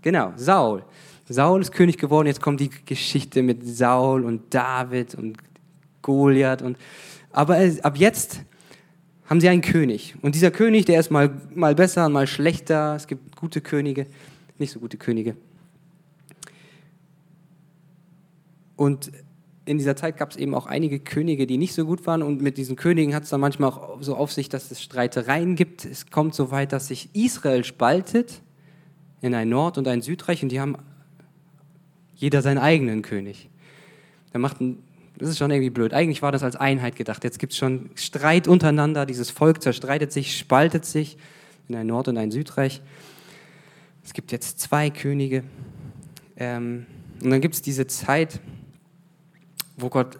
Genau, 0.01 0.33
Saul. 0.35 0.83
Saul 1.29 1.61
ist 1.61 1.71
König 1.71 1.97
geworden, 1.97 2.27
jetzt 2.27 2.41
kommt 2.41 2.59
die 2.59 2.69
Geschichte 2.69 3.43
mit 3.43 3.65
Saul 3.65 4.23
und 4.23 4.53
David 4.53 5.15
und 5.15 5.37
Goliath. 6.01 6.61
Und, 6.61 6.77
aber 7.31 7.57
ab 7.83 7.97
jetzt 7.97 8.41
haben 9.25 9.41
sie 9.41 9.49
einen 9.49 9.61
König. 9.61 10.15
Und 10.21 10.35
dieser 10.35 10.51
König, 10.51 10.85
der 10.85 10.99
ist 10.99 11.11
mal, 11.11 11.29
mal 11.53 11.75
besser, 11.75 12.07
mal 12.09 12.27
schlechter. 12.27 12.95
Es 12.95 13.07
gibt 13.07 13.35
gute 13.35 13.61
Könige, 13.61 14.07
nicht 14.59 14.71
so 14.71 14.79
gute 14.79 14.97
Könige. 14.97 15.35
Und 18.75 19.11
in 19.65 19.77
dieser 19.77 19.95
Zeit 19.95 20.17
gab 20.17 20.31
es 20.31 20.37
eben 20.37 20.53
auch 20.55 20.65
einige 20.65 20.99
Könige, 20.99 21.45
die 21.45 21.57
nicht 21.57 21.73
so 21.73 21.85
gut 21.85 22.05
waren. 22.05 22.21
Und 22.21 22.41
mit 22.41 22.57
diesen 22.57 22.75
Königen 22.75 23.13
hat 23.13 23.23
es 23.23 23.29
dann 23.29 23.41
manchmal 23.41 23.71
auch 23.71 24.01
so 24.01 24.15
auf 24.15 24.31
sich, 24.31 24.49
dass 24.49 24.71
es 24.71 24.81
Streitereien 24.81 25.55
gibt. 25.55 25.83
Es 25.83 26.09
kommt 26.09 26.35
so 26.35 26.51
weit, 26.51 26.71
dass 26.71 26.87
sich 26.87 27.09
Israel 27.13 27.63
spaltet 27.63 28.41
in 29.21 29.33
ein 29.33 29.49
Nord- 29.49 29.77
und 29.77 29.87
ein 29.87 30.01
Südreich. 30.01 30.43
Und 30.43 30.49
die 30.49 30.59
haben 30.59 30.77
jeder 32.15 32.41
seinen 32.41 32.59
eigenen 32.59 33.01
König. 33.01 33.49
Da 34.31 34.39
macht 34.39 34.61
ein 34.61 34.77
das 35.17 35.29
ist 35.29 35.39
schon 35.39 35.49
irgendwie 35.49 35.71
blöd. 35.71 35.93
Eigentlich 35.93 36.21
war 36.21 36.31
das 36.31 36.43
als 36.43 36.55
Einheit 36.55 36.95
gedacht. 36.95 37.23
Jetzt 37.23 37.39
gibt 37.39 37.53
es 37.53 37.57
schon 37.57 37.89
Streit 37.95 38.47
untereinander. 38.47 39.05
Dieses 39.05 39.31
Volk 39.31 39.63
zerstreitet 39.63 40.11
sich, 40.11 40.37
spaltet 40.37 40.85
sich 40.85 41.17
in 41.67 41.75
ein 41.75 41.87
Nord- 41.87 42.07
und 42.07 42.17
ein 42.17 42.29
Südreich. 42.29 42.81
Es 44.07 44.13
gibt 44.13 44.31
jetzt 44.31 44.61
zwei 44.61 44.89
Könige. 44.89 45.43
Ähm, 46.37 46.85
und 47.21 47.29
dann 47.29 47.41
gibt 47.41 47.55
es 47.55 47.61
diese 47.61 47.87
Zeit, 47.87 48.39
wo 49.75 49.89
Gott 49.89 50.17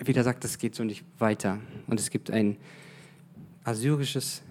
wieder 0.00 0.24
sagt, 0.24 0.42
das 0.42 0.58
geht 0.58 0.74
so 0.74 0.82
nicht 0.82 1.04
weiter. 1.20 1.60
Und 1.86 2.00
es 2.00 2.10
gibt 2.10 2.32
ein 2.32 2.56
assyrisches 3.62 4.42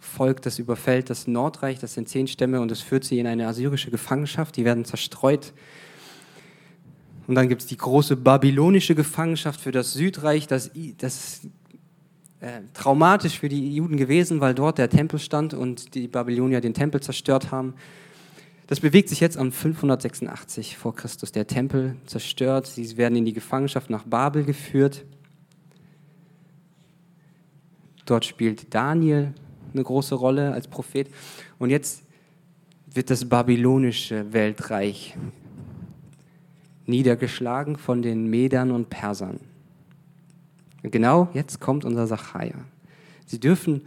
Volk, 0.00 0.40
das 0.40 0.58
überfällt 0.58 1.10
das 1.10 1.26
Nordreich, 1.26 1.78
das 1.78 1.92
sind 1.92 2.08
zehn 2.08 2.26
Stämme, 2.26 2.62
und 2.62 2.72
es 2.72 2.80
führt 2.80 3.04
sie 3.04 3.18
in 3.18 3.26
eine 3.26 3.46
assyrische 3.46 3.90
Gefangenschaft. 3.90 4.56
Die 4.56 4.64
werden 4.64 4.86
zerstreut 4.86 5.52
und 7.28 7.34
dann 7.34 7.50
gibt 7.50 7.60
es 7.60 7.68
die 7.68 7.76
große 7.76 8.16
babylonische 8.16 8.94
Gefangenschaft 8.94 9.60
für 9.60 9.72
das 9.72 9.92
Südreich. 9.92 10.46
Das, 10.46 10.70
das 10.96 11.42
äh, 12.40 12.60
traumatisch 12.72 13.38
für 13.38 13.48
die 13.48 13.74
Juden 13.74 13.96
gewesen, 13.96 14.40
weil 14.40 14.54
dort 14.54 14.78
der 14.78 14.88
Tempel 14.88 15.18
stand 15.18 15.54
und 15.54 15.94
die 15.94 16.06
Babylonier 16.08 16.60
den 16.60 16.74
Tempel 16.74 17.00
zerstört 17.00 17.50
haben. 17.50 17.74
Das 18.68 18.80
bewegt 18.80 19.08
sich 19.08 19.20
jetzt 19.20 19.36
am 19.36 19.50
586 19.50 20.76
vor 20.76 20.94
Christus. 20.94 21.32
Der 21.32 21.46
Tempel 21.46 21.96
zerstört, 22.06 22.66
sie 22.66 22.96
werden 22.96 23.16
in 23.16 23.24
die 23.24 23.32
Gefangenschaft 23.32 23.90
nach 23.90 24.04
Babel 24.04 24.44
geführt. 24.44 25.04
Dort 28.04 28.24
spielt 28.24 28.74
Daniel 28.74 29.32
eine 29.72 29.82
große 29.82 30.14
Rolle 30.14 30.52
als 30.52 30.68
Prophet. 30.68 31.08
Und 31.58 31.70
jetzt 31.70 32.02
wird 32.86 33.10
das 33.10 33.28
babylonische 33.28 34.32
Weltreich 34.32 35.16
niedergeschlagen 36.86 37.76
von 37.76 38.02
den 38.02 38.28
Medern 38.28 38.70
und 38.70 38.90
Persern. 38.90 39.40
Genau 40.82 41.28
jetzt 41.34 41.60
kommt 41.60 41.84
unser 41.84 42.06
Sacharja. 42.06 42.54
Sie 43.26 43.40
dürfen, 43.40 43.82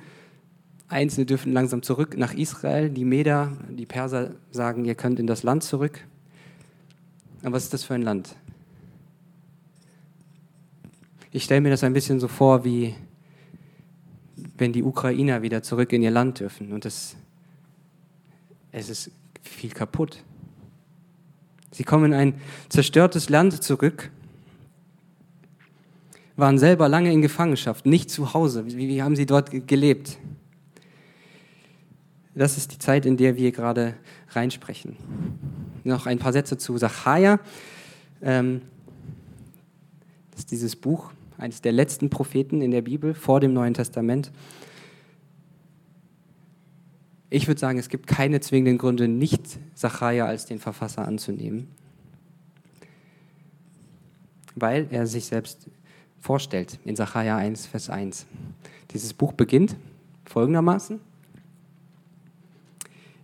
Einzelne 0.87 1.25
dürfen 1.25 1.53
langsam 1.53 1.81
zurück 1.81 2.17
nach 2.17 2.33
Israel. 2.33 2.89
Die 2.89 3.05
Meder, 3.05 3.51
die 3.69 3.85
Perser 3.85 4.31
sagen, 4.51 4.85
ihr 4.85 4.95
könnt 4.95 5.19
in 5.19 5.27
das 5.27 5.43
Land 5.43 5.63
zurück. 5.63 6.01
Aber 7.43 7.53
was 7.53 7.63
ist 7.63 7.73
das 7.73 7.83
für 7.83 7.95
ein 7.95 8.01
Land? 8.01 8.35
Ich 11.31 11.45
stelle 11.45 11.61
mir 11.61 11.69
das 11.69 11.83
ein 11.83 11.93
bisschen 11.93 12.19
so 12.19 12.27
vor, 12.27 12.65
wie 12.65 12.93
wenn 14.57 14.73
die 14.73 14.83
Ukrainer 14.83 15.41
wieder 15.41 15.63
zurück 15.63 15.93
in 15.93 16.03
ihr 16.03 16.11
Land 16.11 16.39
dürfen. 16.39 16.73
Und 16.73 16.85
es, 16.85 17.15
es 18.71 18.89
ist 18.89 19.11
viel 19.41 19.71
kaputt. 19.71 20.23
Sie 21.71 21.83
kommen 21.83 22.11
in 22.11 22.13
ein 22.13 22.33
zerstörtes 22.69 23.29
Land 23.29 23.63
zurück, 23.63 24.11
waren 26.35 26.57
selber 26.57 26.87
lange 26.89 27.11
in 27.11 27.21
Gefangenschaft, 27.21 27.85
nicht 27.85 28.09
zu 28.09 28.33
Hause. 28.33 28.65
Wie, 28.65 28.87
wie 28.87 29.01
haben 29.01 29.15
sie 29.15 29.25
dort 29.25 29.67
gelebt? 29.67 30.17
Das 32.33 32.57
ist 32.57 32.71
die 32.71 32.79
Zeit, 32.79 33.05
in 33.05 33.17
der 33.17 33.35
wir 33.35 33.51
gerade 33.51 33.95
reinsprechen. 34.29 34.95
Noch 35.83 36.05
ein 36.05 36.19
paar 36.19 36.31
Sätze 36.31 36.57
zu 36.57 36.77
Sacharja. 36.77 37.39
Ähm, 38.21 38.61
das 40.31 40.41
ist 40.41 40.51
dieses 40.51 40.75
Buch, 40.75 41.11
eines 41.37 41.61
der 41.61 41.73
letzten 41.73 42.09
Propheten 42.09 42.61
in 42.61 42.71
der 42.71 42.81
Bibel 42.81 43.13
vor 43.13 43.39
dem 43.39 43.53
Neuen 43.53 43.73
Testament. 43.73 44.31
Ich 47.29 47.47
würde 47.47 47.59
sagen, 47.59 47.79
es 47.79 47.89
gibt 47.89 48.07
keine 48.07 48.39
zwingenden 48.39 48.77
Gründe, 48.77 49.07
nicht 49.07 49.59
Sacharja 49.73 50.25
als 50.25 50.45
den 50.45 50.59
Verfasser 50.59 51.07
anzunehmen, 51.07 51.67
weil 54.55 54.87
er 54.91 55.07
sich 55.07 55.25
selbst 55.25 55.69
vorstellt 56.21 56.79
in 56.85 56.95
Sacharja 56.95 57.35
1, 57.35 57.65
Vers 57.65 57.89
1. 57.89 58.25
Dieses 58.91 59.13
Buch 59.13 59.33
beginnt 59.33 59.75
folgendermaßen. 60.25 61.01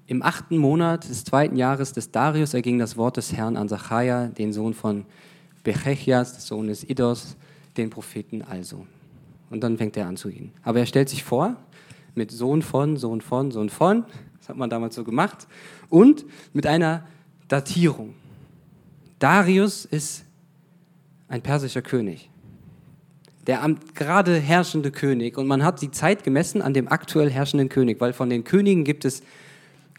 Im 0.08 0.24
achten 0.24 0.58
Monat 0.58 1.08
des 1.08 1.24
zweiten 1.24 1.58
Jahres 1.58 1.94
des 1.94 2.12
Darius 2.12 2.54
erging 2.54 2.80
das 2.80 2.98
Wort 2.98 3.18
des 3.18 3.34
Herrn 3.34 3.56
an 3.56 3.70
Sacharja, 3.70 4.28
den 4.28 4.52
Sohn 4.52 4.74
von 4.74 5.06
Bechechias, 5.64 6.34
des 6.34 6.48
Sohnes 6.48 6.84
Idos, 6.90 7.36
den 7.76 7.90
Propheten 7.90 8.42
also. 8.42 8.86
Und 9.50 9.62
dann 9.64 9.78
fängt 9.78 9.96
er 9.98 10.08
an 10.08 10.18
zu 10.18 10.30
gehen. 10.30 10.52
Aber 10.64 10.80
er 10.80 10.86
stellt 10.86 11.10
sich 11.10 11.24
vor, 11.24 11.56
mit 12.16 12.32
Sohn 12.32 12.62
von, 12.62 12.98
Sohn 12.98 13.22
von, 13.22 13.52
Sohn 13.52 13.70
von. 13.70 14.06
Das 14.40 14.50
hat 14.50 14.58
man 14.58 14.70
damals 14.70 14.96
so 14.96 15.04
gemacht. 15.04 15.48
Und 15.90 16.26
mit 16.54 16.66
einer 16.66 17.06
Datierung. 17.48 18.14
Darius 19.20 19.86
ist 19.86 20.24
ein 21.28 21.42
persischer 21.42 21.82
König. 21.82 22.30
Der 23.48 23.68
gerade 23.96 24.38
herrschende 24.40 24.92
König. 24.92 25.38
Und 25.38 25.48
man 25.48 25.64
hat 25.64 25.82
die 25.82 25.92
Zeit 25.92 26.24
gemessen 26.24 26.62
an 26.62 26.74
dem 26.74 26.88
aktuell 26.90 27.32
herrschenden 27.32 27.70
König, 27.70 28.00
weil 28.02 28.14
von 28.14 28.30
den 28.30 28.44
Königen 28.44 28.84
gibt 28.84 29.06
es 29.06 29.24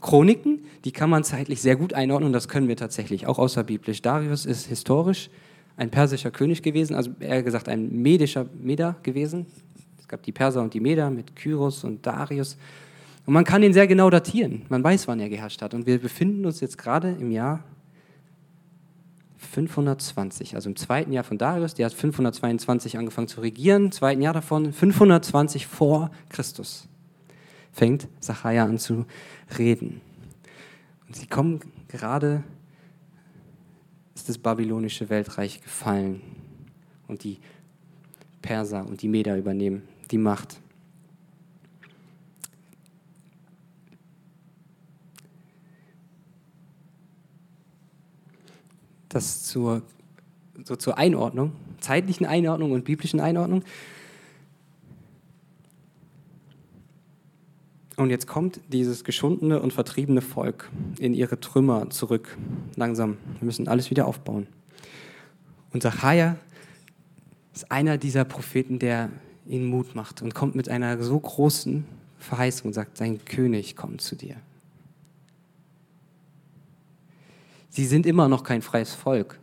Chroniken, 0.00 0.60
die 0.84 0.92
kann 0.92 1.10
man 1.10 1.24
zeitlich 1.24 1.60
sehr 1.60 1.74
gut 1.74 1.92
einordnen 1.92 2.28
und 2.28 2.32
das 2.32 2.48
können 2.48 2.68
wir 2.68 2.76
tatsächlich, 2.76 3.26
auch 3.26 3.38
außerbiblisch. 3.38 4.00
Darius 4.02 4.46
ist 4.46 4.66
historisch 4.66 5.28
ein 5.76 5.90
persischer 5.90 6.30
König 6.30 6.62
gewesen, 6.62 6.94
also 6.94 7.10
eher 7.18 7.42
gesagt 7.42 7.68
ein 7.68 7.90
medischer 8.02 8.46
Meder 8.60 8.96
gewesen, 9.02 9.46
es 9.98 10.06
gab 10.06 10.22
die 10.22 10.32
Perser 10.32 10.62
und 10.62 10.72
die 10.74 10.80
Meder 10.80 11.10
mit 11.10 11.36
Kyros 11.36 11.84
und 11.84 12.06
Darius. 12.06 12.56
Und 13.26 13.34
man 13.34 13.44
kann 13.44 13.62
ihn 13.62 13.74
sehr 13.74 13.86
genau 13.86 14.08
datieren. 14.08 14.62
Man 14.70 14.82
weiß, 14.82 15.06
wann 15.06 15.20
er 15.20 15.28
geherrscht 15.28 15.60
hat. 15.60 15.74
Und 15.74 15.84
wir 15.84 15.98
befinden 15.98 16.46
uns 16.46 16.60
jetzt 16.60 16.78
gerade 16.78 17.14
im 17.20 17.30
Jahr 17.30 17.62
520, 19.38 20.54
also 20.54 20.68
im 20.68 20.76
zweiten 20.76 21.12
Jahr 21.12 21.24
von 21.24 21.38
Darius. 21.38 21.74
Der 21.74 21.86
hat 21.86 21.94
522 21.94 22.98
angefangen 22.98 23.28
zu 23.28 23.40
regieren, 23.40 23.86
im 23.86 23.92
zweiten 23.92 24.20
Jahr 24.20 24.34
davon 24.34 24.72
520 24.72 25.66
vor 25.66 26.10
Christus. 26.28 26.88
Fängt 27.72 28.08
Sacharja 28.20 28.64
an 28.64 28.78
zu 28.78 29.06
reden. 29.56 30.00
Und 31.06 31.16
sie 31.16 31.26
kommen 31.26 31.60
gerade, 31.86 32.42
ist 34.14 34.28
das 34.28 34.38
babylonische 34.38 35.08
Weltreich 35.08 35.62
gefallen. 35.62 36.20
Und 37.06 37.24
die 37.24 37.38
Perser 38.42 38.86
und 38.86 39.02
die 39.02 39.08
Meder 39.08 39.36
übernehmen 39.36 39.82
die 40.10 40.18
Macht. 40.18 40.60
Das 49.08 49.44
zur, 49.44 49.82
so 50.64 50.76
zur 50.76 50.98
Einordnung, 50.98 51.52
zeitlichen 51.80 52.26
Einordnung 52.26 52.72
und 52.72 52.84
biblischen 52.84 53.20
Einordnung. 53.20 53.62
Und 57.96 58.10
jetzt 58.10 58.28
kommt 58.28 58.60
dieses 58.68 59.02
geschundene 59.02 59.60
und 59.60 59.72
vertriebene 59.72 60.20
Volk 60.20 60.70
in 60.98 61.14
ihre 61.14 61.40
Trümmer 61.40 61.90
zurück. 61.90 62.38
Langsam. 62.76 63.16
Wir 63.40 63.46
müssen 63.46 63.66
alles 63.66 63.90
wieder 63.90 64.06
aufbauen. 64.06 64.46
Und 65.72 65.82
Zachariah 65.82 66.36
ist 67.52 67.72
einer 67.72 67.98
dieser 67.98 68.24
Propheten, 68.24 68.78
der 68.78 69.10
ihnen 69.46 69.66
Mut 69.66 69.96
macht 69.96 70.22
und 70.22 70.32
kommt 70.32 70.54
mit 70.54 70.68
einer 70.68 71.02
so 71.02 71.18
großen 71.18 71.84
Verheißung 72.20 72.68
und 72.68 72.74
sagt, 72.74 72.96
sein 72.96 73.24
König 73.24 73.74
kommt 73.74 74.00
zu 74.00 74.14
dir. 74.14 74.36
Sie 77.78 77.86
sind 77.86 78.06
immer 78.06 78.26
noch 78.26 78.42
kein 78.42 78.60
freies 78.60 78.92
Volk. 78.92 79.38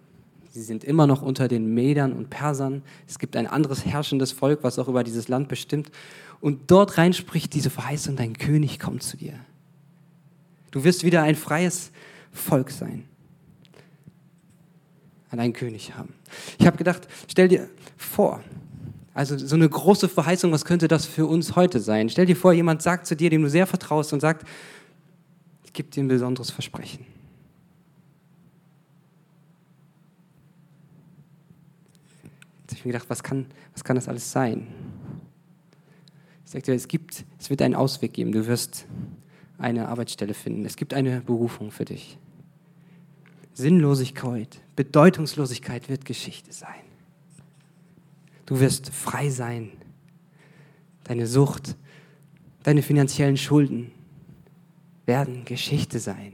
Sie 0.52 0.62
sind 0.62 0.84
immer 0.84 1.08
noch 1.08 1.22
unter 1.22 1.48
den 1.48 1.74
Medern 1.74 2.12
und 2.12 2.30
Persern. 2.30 2.82
Es 3.08 3.18
gibt 3.18 3.38
ein 3.38 3.48
anderes 3.48 3.86
herrschendes 3.86 4.34
Volk, 4.34 4.60
was 4.62 4.78
auch 4.78 4.90
über 4.90 5.06
dieses 5.06 5.30
Land 5.30 5.48
bestimmt. 5.48 5.90
Und 6.42 6.70
dort 6.70 6.98
rein 6.98 7.14
spricht 7.14 7.54
diese 7.54 7.70
Verheißung, 7.70 8.18
dein 8.18 8.38
König 8.38 8.78
kommt 8.78 9.04
zu 9.04 9.16
dir. 9.16 9.40
Du 10.72 10.84
wirst 10.84 11.06
wieder 11.06 11.24
ein 11.24 11.38
freies 11.38 11.92
Volk 12.34 12.72
sein. 12.72 13.06
An 15.30 15.40
einen 15.40 15.54
König 15.54 15.96
haben. 15.96 16.14
Ich 16.60 16.68
habe 16.68 16.76
gedacht, 16.76 17.08
stell 17.32 17.48
dir 17.48 17.70
vor, 17.96 18.44
also 19.14 19.38
so 19.38 19.56
eine 19.56 19.70
große 19.70 20.10
Verheißung, 20.10 20.52
was 20.52 20.66
könnte 20.66 20.90
das 20.90 21.06
für 21.06 21.26
uns 21.26 21.56
heute 21.56 21.80
sein? 21.80 22.10
Stell 22.10 22.26
dir 22.26 22.36
vor, 22.36 22.52
jemand 22.52 22.82
sagt 22.82 23.08
zu 23.08 23.16
dir, 23.16 23.30
dem 23.30 23.44
du 23.44 23.50
sehr 23.50 23.66
vertraust 23.66 24.12
und 24.12 24.20
sagt, 24.20 24.46
ich 25.64 25.72
gebe 25.72 25.90
dir 25.90 26.04
ein 26.04 26.10
besonderes 26.10 26.52
Versprechen. 26.52 27.16
Jetzt 32.66 32.74
habe 32.74 32.75
mir 32.86 32.92
gedacht, 32.92 33.10
was 33.10 33.24
kann, 33.24 33.48
was 33.74 33.84
kann 33.84 33.96
das 33.96 34.08
alles 34.08 34.32
sein? 34.32 34.68
Ich 36.46 36.52
sagte, 36.52 36.74
es 36.74 36.88
gibt, 36.88 37.26
es 37.40 37.50
wird 37.50 37.62
einen 37.62 37.76
Ausweg 37.76 38.14
geben. 38.14 38.32
Du 38.32 38.46
wirst 38.46 38.86
eine 39.58 39.88
Arbeitsstelle 39.88 40.34
finden. 40.34 40.66
Es 40.66 40.76
gibt 40.76 40.94
eine 40.94 41.22
Berufung 41.22 41.72
für 41.72 41.86
dich. 41.86 42.18
Sinnlosigkeit, 43.54 44.62
Bedeutungslosigkeit 44.76 45.90
wird 45.90 46.06
Geschichte 46.06 46.52
sein. 46.52 46.84
Du 48.46 48.60
wirst 48.60 48.90
frei 48.90 49.30
sein. 49.30 49.72
Deine 51.06 51.26
Sucht, 51.26 51.76
deine 52.64 52.82
finanziellen 52.82 53.38
Schulden 53.38 53.92
werden 55.06 55.46
Geschichte 55.46 56.00
sein. 56.00 56.34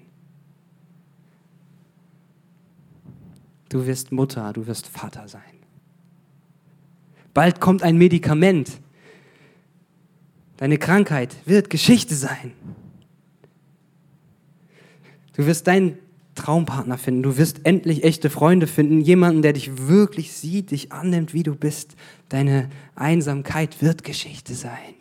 Du 3.70 3.86
wirst 3.86 4.12
Mutter, 4.12 4.52
du 4.52 4.68
wirst 4.68 4.88
Vater 4.88 5.28
sein. 5.28 5.51
Bald 7.34 7.60
kommt 7.62 7.84
ein 7.84 7.98
Medikament. 7.98 8.80
Deine 10.58 10.78
Krankheit 10.78 11.36
wird 11.46 11.70
Geschichte 11.70 12.16
sein. 12.16 12.54
Du 15.36 15.46
wirst 15.46 15.68
deinen 15.68 15.98
Traumpartner 16.36 16.98
finden. 16.98 17.24
Du 17.24 17.38
wirst 17.38 17.66
endlich 17.66 18.04
echte 18.04 18.30
Freunde 18.30 18.68
finden. 18.68 19.02
Jemanden, 19.02 19.42
der 19.42 19.54
dich 19.54 19.88
wirklich 19.88 20.34
sieht, 20.34 20.72
dich 20.72 20.92
annimmt, 20.92 21.34
wie 21.34 21.44
du 21.44 21.56
bist. 21.56 21.96
Deine 22.30 22.70
Einsamkeit 22.96 23.82
wird 23.82 24.04
Geschichte 24.04 24.54
sein. 24.54 24.96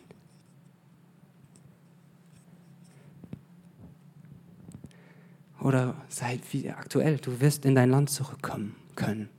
Oder 5.61 5.95
sei 6.09 6.39
wie 6.51 6.69
aktuell, 6.69 7.17
du 7.17 7.39
wirst 7.39 7.65
in 7.65 7.75
dein 7.75 7.91
Land 7.91 8.09
zurückkommen 8.09 8.75
können. 8.95 9.29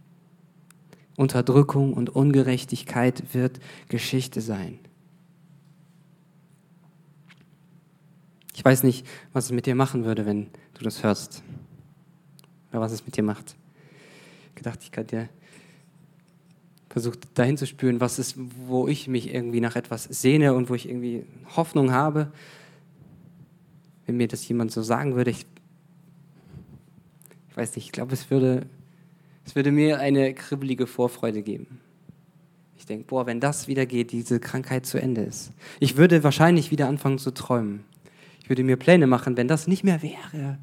Unterdrückung 1.22 1.94
und 1.94 2.10
Ungerechtigkeit 2.10 3.32
wird 3.32 3.60
Geschichte 3.88 4.40
sein. 4.40 4.80
Ich 8.54 8.64
weiß 8.64 8.82
nicht, 8.82 9.06
was 9.32 9.46
es 9.46 9.52
mit 9.52 9.66
dir 9.66 9.74
machen 9.74 10.04
würde, 10.04 10.26
wenn 10.26 10.48
du 10.74 10.84
das 10.84 11.02
hörst. 11.02 11.42
Oder 12.70 12.80
was 12.80 12.92
es 12.92 13.06
mit 13.06 13.16
dir 13.16 13.22
macht. 13.22 13.54
Ich 14.48 14.54
gedacht, 14.56 14.80
ich 14.82 14.90
kann 14.90 15.06
dir 15.06 15.28
versucht 16.90 17.38
dahin 17.38 17.56
zu 17.56 17.66
spüren, 17.66 18.00
was 18.00 18.18
ist, 18.18 18.36
wo 18.66 18.86
ich 18.86 19.08
mich 19.08 19.32
irgendwie 19.32 19.60
nach 19.60 19.76
etwas 19.76 20.04
sehne 20.04 20.52
und 20.52 20.68
wo 20.68 20.74
ich 20.74 20.88
irgendwie 20.88 21.24
Hoffnung 21.56 21.92
habe. 21.92 22.32
Wenn 24.04 24.18
mir 24.18 24.28
das 24.28 24.46
jemand 24.46 24.72
so 24.72 24.82
sagen 24.82 25.14
würde, 25.14 25.30
ich, 25.30 25.46
ich 27.48 27.56
weiß 27.56 27.76
nicht, 27.76 27.86
ich 27.86 27.92
glaube, 27.92 28.12
es 28.12 28.30
würde, 28.30 28.66
es 29.44 29.54
würde 29.56 29.72
mir 29.72 29.98
eine 29.98 30.34
kribbelige 30.34 30.86
Vorfreude 30.86 31.42
geben. 31.42 31.80
Ich 32.76 32.86
denke, 32.86 33.04
boah, 33.06 33.26
wenn 33.26 33.40
das 33.40 33.68
wieder 33.68 33.86
geht, 33.86 34.12
diese 34.12 34.40
Krankheit 34.40 34.86
zu 34.86 35.00
Ende 35.00 35.22
ist. 35.22 35.52
Ich 35.78 35.96
würde 35.96 36.24
wahrscheinlich 36.24 36.70
wieder 36.70 36.88
anfangen 36.88 37.18
zu 37.18 37.32
träumen. 37.32 37.84
Ich 38.42 38.48
würde 38.48 38.64
mir 38.64 38.76
Pläne 38.76 39.06
machen, 39.06 39.36
wenn 39.36 39.46
das 39.46 39.68
nicht 39.68 39.84
mehr 39.84 40.02
wäre, 40.02 40.58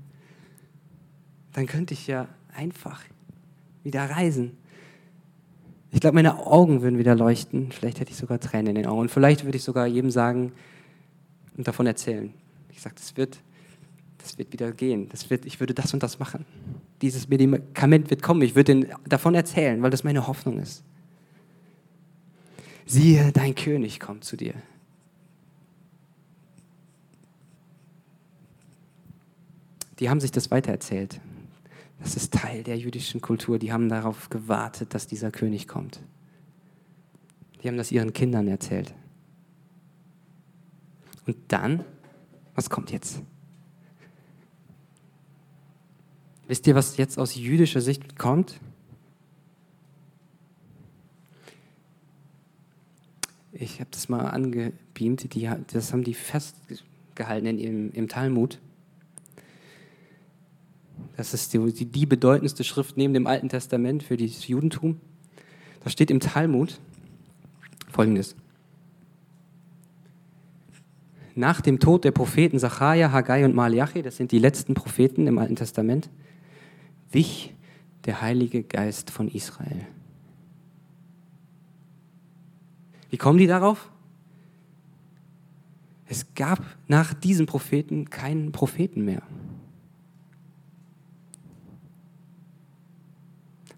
dann 1.53 1.65
könnte 1.65 1.94
ich 1.94 2.07
ja 2.07 2.27
einfach 2.53 3.01
wieder 3.83 4.03
reisen. 4.09 4.57
Ich 5.92 6.01
glaube, 6.01 6.15
meine 6.15 6.46
Augen 6.46 6.81
würden 6.81 7.00
wieder 7.00 7.15
leuchten. 7.15 7.72
Vielleicht 7.72 8.00
hätte 8.00 8.11
ich 8.11 8.18
sogar 8.18 8.39
Tränen 8.39 8.68
in 8.68 8.75
den 8.75 8.85
Augen. 8.85 9.00
Und 9.00 9.11
vielleicht 9.11 9.46
würde 9.46 9.57
ich 9.57 9.63
sogar 9.63 9.87
jedem 9.87 10.11
sagen 10.11 10.51
und 11.57 11.68
davon 11.68 11.87
erzählen. 11.87 12.33
Ich 12.72 12.81
sage, 12.81 12.96
das 12.96 13.18
wird, 13.18 13.39
das 14.20 14.37
wird 14.37 14.53
wieder 14.53 14.72
gehen. 14.72 15.09
Das 15.09 15.29
wird, 15.29 15.46
ich 15.46 15.59
würde 15.59 15.74
das 15.74 15.94
und 15.94 16.03
das 16.03 16.20
machen. 16.20 16.46
Dieses 17.01 17.29
Medikament 17.29 18.09
wird 18.09 18.22
kommen. 18.22 18.42
Ich 18.42 18.55
würde 18.55 18.90
davon 19.07 19.35
erzählen, 19.35 19.81
weil 19.81 19.90
das 19.90 20.03
meine 20.03 20.27
Hoffnung 20.27 20.59
ist. 20.59 20.83
Siehe, 22.85 23.31
dein 23.31 23.55
König 23.55 24.00
kommt 24.00 24.24
zu 24.24 24.35
dir. 24.35 24.55
die 30.00 30.09
haben 30.09 30.20
sich 30.20 30.31
das 30.31 30.50
weitererzählt. 30.50 31.20
Das 32.00 32.16
ist 32.16 32.33
Teil 32.33 32.64
der 32.64 32.77
jüdischen 32.77 33.20
Kultur. 33.20 33.59
Die 33.59 33.74
haben 33.74 33.90
darauf 33.90 34.29
gewartet, 34.29 34.94
dass 34.94 35.07
dieser 35.07 35.31
König 35.31 35.68
kommt. 35.68 36.00
Die 37.62 37.68
haben 37.68 37.77
das 37.77 37.92
ihren 37.92 38.14
Kindern 38.14 38.48
erzählt. 38.48 38.94
Und 41.27 41.35
dann, 41.50 41.83
was 42.55 42.70
kommt 42.70 42.92
jetzt? 42.92 43.22
Wisst 46.50 46.66
ihr, 46.66 46.74
was 46.74 46.98
jetzt 46.98 47.20
aus 47.20 47.35
jüdischer 47.35 47.79
Sicht 47.79 48.18
kommt? 48.18 48.59
Ich 53.51 53.79
habe 53.79 53.92
das 53.92 54.09
mal 54.09 54.22
angebeamt, 54.22 55.35
die, 55.35 55.48
das 55.72 55.94
haben 55.94 56.03
die 56.03 56.16
festgehalten 56.16 57.46
in 57.46 57.59
ihrem, 57.59 57.92
im 57.92 58.07
Talmud. 58.07 58.57
Das 61.18 61.35
ist 61.35 61.53
die, 61.53 61.85
die 61.85 62.07
bedeutendste 62.07 62.64
Schrift 62.64 62.98
neben 62.98 63.14
dem 63.14 63.27
Alten 63.27 63.50
Testament 63.50 64.01
für 64.01 64.18
das 64.18 64.48
Judentum. 64.48 65.00
Da 65.83 65.92
steht 65.92 66.09
im 66.09 66.20
Talmud 66.20 66.79
folgendes. 67.92 68.35
Nach 71.35 71.62
dem 71.62 71.79
Tod 71.79 72.05
der 72.05 72.12
Propheten 72.12 72.57
Sacharja, 72.57 73.12
Haggai 73.12 73.46
und 73.46 73.53
Malachi, 73.53 74.01
das 74.01 74.18
sind 74.18 74.31
die 74.31 74.40
letzten 74.40 74.74
Propheten 74.74 75.27
im 75.27 75.38
Alten 75.38 75.55
Testament, 75.55 76.09
wich 77.11 77.53
der 78.05 78.22
Heilige 78.22 78.63
Geist 78.63 79.09
von 79.09 79.27
Israel. 79.27 79.85
Wie 83.09 83.17
kommen 83.17 83.39
die 83.39 83.48
darauf? 83.48 83.89
Es 86.07 86.33
gab 86.33 86.59
nach 86.87 87.13
diesen 87.13 87.45
Propheten 87.45 88.09
keinen 88.09 88.51
Propheten 88.51 89.05
mehr. 89.05 89.22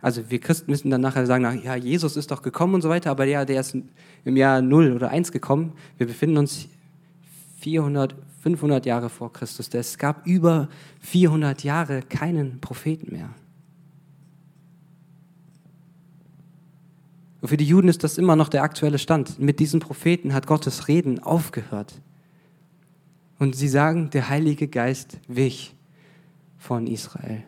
Also 0.01 0.29
wir 0.31 0.39
Christen 0.39 0.71
müssen 0.71 0.89
dann 0.89 1.01
nachher 1.01 1.25
sagen, 1.27 1.61
ja, 1.63 1.75
Jesus 1.75 2.17
ist 2.17 2.31
doch 2.31 2.41
gekommen 2.41 2.75
und 2.75 2.81
so 2.81 2.89
weiter, 2.89 3.11
aber 3.11 3.25
ja, 3.25 3.45
der 3.45 3.61
ist 3.61 3.77
im 4.25 4.37
Jahr 4.37 4.61
0 4.61 4.93
oder 4.93 5.09
1 5.09 5.31
gekommen. 5.31 5.73
Wir 5.97 6.07
befinden 6.07 6.37
uns 6.37 6.67
400, 7.61 8.15
500 8.41 8.85
Jahre 8.87 9.09
vor 9.09 9.31
Christus. 9.31 9.69
Es 9.71 9.99
gab 9.99 10.25
über 10.25 10.67
400 11.01 11.63
Jahre 11.63 12.01
keinen 12.01 12.59
Propheten 12.59 13.13
mehr. 13.13 13.29
Und 17.39 17.47
für 17.47 17.57
die 17.57 17.65
Juden 17.65 17.87
ist 17.87 18.03
das 18.03 18.17
immer 18.17 18.35
noch 18.35 18.49
der 18.49 18.63
aktuelle 18.63 18.97
Stand. 18.97 19.39
Mit 19.39 19.59
diesen 19.59 19.79
Propheten 19.79 20.33
hat 20.33 20.47
Gottes 20.47 20.87
Reden 20.87 21.19
aufgehört. 21.19 22.01
Und 23.37 23.55
sie 23.55 23.67
sagen, 23.67 24.09
der 24.11 24.29
Heilige 24.29 24.67
Geist 24.67 25.19
wich 25.27 25.75
von 26.57 26.87
Israel. 26.87 27.43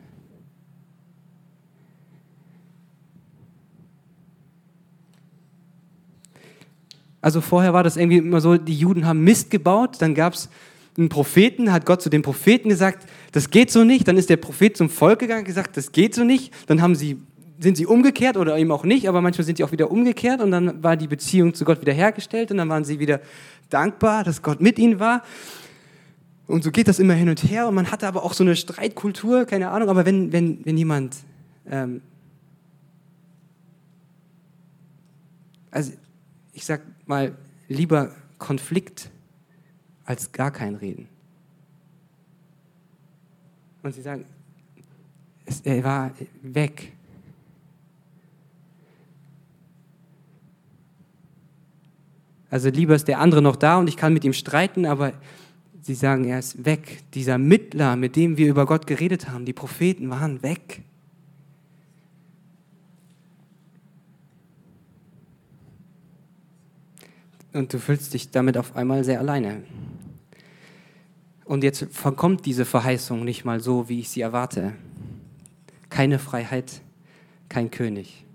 Also 7.24 7.40
vorher 7.40 7.74
war 7.74 7.84
das 7.84 7.96
irgendwie 7.96 8.18
immer 8.18 8.42
so, 8.42 8.58
die 8.58 8.76
Juden 8.76 9.06
haben 9.06 9.24
Mist 9.24 9.50
gebaut, 9.50 9.96
dann 10.00 10.14
gab 10.14 10.34
es 10.34 10.50
einen 10.98 11.08
Propheten, 11.08 11.72
hat 11.72 11.86
Gott 11.86 12.02
zu 12.02 12.10
dem 12.10 12.22
Propheten 12.22 12.68
gesagt, 12.68 13.08
das 13.32 13.50
geht 13.50 13.72
so 13.72 13.86
nicht, 13.86 14.10
dann 14.10 14.18
ist 14.18 14.30
der 14.30 14.36
Prophet 14.36 14.76
zum 14.76 14.90
Volk 14.90 15.20
gegangen 15.20 15.40
und 15.40 15.46
gesagt, 15.46 15.78
das 15.78 15.94
geht 15.94 16.14
so 16.14 16.26
nicht, 16.26 16.54
dann 16.68 16.82
haben 16.82 16.96
sie, 16.96 17.18
sind 17.60 17.78
sie 17.78 17.86
umgekehrt 17.86 18.36
oder 18.36 18.58
eben 18.58 18.74
auch 18.74 18.84
nicht, 18.84 19.08
aber 19.08 19.22
manchmal 19.22 19.46
sind 19.46 19.58
sie 19.58 19.64
auch 19.64 19.72
wieder 19.72 19.90
umgekehrt 19.90 20.42
und 20.42 20.52
dann 20.52 20.84
war 20.84 20.98
die 20.98 21.08
Beziehung 21.08 21.54
zu 21.54 21.64
Gott 21.64 21.80
wieder 21.80 21.94
hergestellt 21.94 22.52
und 22.52 22.58
dann 22.58 22.68
waren 22.68 22.84
sie 22.84 23.00
wieder 23.00 23.22
dankbar, 23.70 24.26
dass 24.26 24.42
Gott 24.42 24.60
mit 24.60 24.78
ihnen 24.78 25.00
war. 25.00 25.24
Und 26.46 26.66
so 26.66 26.72
geht 26.72 26.90
das 26.90 27.00
immer 27.00 27.14
hin 27.14 27.30
und 27.30 27.42
her 27.42 27.70
und 27.70 27.76
man 27.76 27.90
hatte 27.90 28.06
aber 28.06 28.26
auch 28.26 28.34
so 28.34 28.44
eine 28.44 28.58
Streitkultur, 28.58 29.46
keine 29.46 29.70
Ahnung, 29.70 29.88
aber 29.88 30.06
wenn, 30.06 30.34
wenn, 30.34 30.60
wenn 30.66 30.76
jemand, 30.76 31.16
ähm, 31.72 32.02
also 35.72 35.94
ich 36.52 36.66
sag 36.66 36.82
mal, 37.06 37.36
lieber 37.68 38.12
Konflikt 38.38 39.10
als 40.06 40.32
gar 40.32 40.52
kein 40.52 40.76
Reden. 40.76 41.08
Und 43.82 43.94
sie 43.94 44.02
sagen, 44.02 44.26
es, 45.46 45.62
er 45.62 45.84
war 45.84 46.12
weg. 46.42 46.94
Also 52.50 52.70
lieber 52.70 52.96
ist 52.96 53.08
der 53.08 53.20
andere 53.20 53.42
noch 53.42 53.56
da 53.56 53.78
und 53.78 53.88
ich 53.88 53.98
kann 53.98 54.13
mit 54.13 54.24
ihm 54.24 54.34
streiten, 54.34 54.86
aber 54.86 55.13
Sie 55.84 55.96
sagen, 55.96 56.24
er 56.24 56.39
ist 56.39 56.66
weg. 56.66 57.04
Dieser 57.13 57.38
Mittler, 57.38 57.98
mit 57.98 58.16
dem 58.16 58.38
wir 58.38 58.48
über 58.48 58.66
Gott 58.66 58.88
geredet 58.88 59.28
haben, 59.28 59.44
die 59.44 59.52
Propheten 59.52 60.10
waren 60.10 60.42
weg. 60.42 60.82
Und 67.54 67.74
du 67.74 67.80
fühlst 67.80 68.13
dich 68.13 68.32
damit 68.32 68.58
auf 68.58 68.76
einmal 68.76 69.04
sehr 69.04 69.20
alleine. 69.20 69.63
Und 71.46 71.63
jetzt 71.63 71.86
kommt 72.16 72.46
diese 72.46 72.66
Verheißung 72.66 73.24
nicht 73.24 73.46
mal 73.46 73.60
so, 73.60 73.89
wie 73.89 74.00
ich 74.00 74.10
sie 74.10 74.22
erwarte. 74.22 74.74
Keine 75.89 76.20
Freiheit, 76.20 76.82
kein 77.50 77.70
König. 77.70 78.26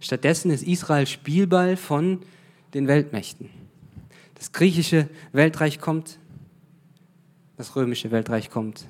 Stattdessen 0.00 0.50
ist 0.50 0.62
Israel 0.62 1.06
Spielball 1.06 1.76
von 1.76 2.20
den 2.74 2.88
Weltmächten. 2.88 3.50
Das 4.34 4.52
griechische 4.52 5.08
Weltreich 5.32 5.78
kommt, 5.78 6.18
das 7.56 7.76
römische 7.76 8.10
Weltreich 8.10 8.50
kommt. 8.50 8.88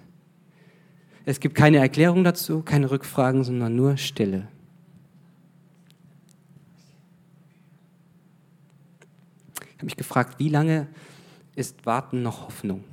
Es 1.24 1.40
gibt 1.40 1.54
keine 1.54 1.78
Erklärung 1.78 2.24
dazu, 2.24 2.62
keine 2.62 2.90
Rückfragen, 2.90 3.44
sondern 3.44 3.76
nur 3.76 3.96
Stille. 3.96 4.48
Ich 9.70 9.71
habe 9.82 9.86
mich 9.86 9.96
gefragt, 9.96 10.38
wie 10.38 10.48
lange 10.48 10.86
ist 11.56 11.84
Warten 11.86 12.22
noch 12.22 12.46
Hoffnung? 12.46 12.84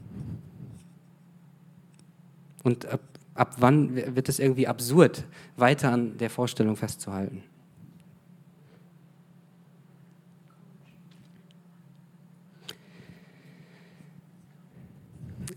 Und 2.64 2.88
ab, 2.88 3.02
ab 3.36 3.56
wann 3.60 3.96
wird 3.96 4.28
es 4.28 4.40
irgendwie 4.40 4.68
absurd, 4.68 5.24
weiter 5.56 5.92
an 5.92 6.18
der 6.18 6.32
Vorstellung 6.32 6.76
festzuhalten? 6.76 7.44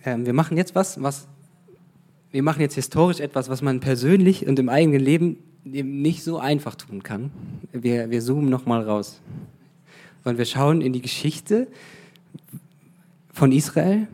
Ähm, 0.04 0.26
wir 0.26 0.34
machen 0.34 0.58
jetzt 0.58 0.74
was, 0.74 1.02
was 1.02 1.28
wir 2.30 2.42
machen 2.42 2.60
jetzt 2.60 2.74
historisch 2.74 3.20
etwas, 3.20 3.48
was 3.48 3.62
man 3.62 3.80
persönlich 3.80 4.46
und 4.46 4.58
im 4.58 4.68
eigenen 4.68 5.00
Leben 5.00 5.38
eben 5.64 6.02
nicht 6.02 6.24
so 6.24 6.38
einfach 6.38 6.74
tun 6.74 7.02
kann. 7.02 7.30
Wir, 7.72 8.10
wir 8.10 8.20
zoomen 8.20 8.50
nochmal 8.50 8.82
raus. 8.82 9.22
Und 10.24 10.38
wir 10.38 10.44
schauen 10.44 10.80
in 10.80 10.92
die 10.92 11.02
Geschichte 11.02 11.68
von 13.32 13.52
Israel 13.52 14.06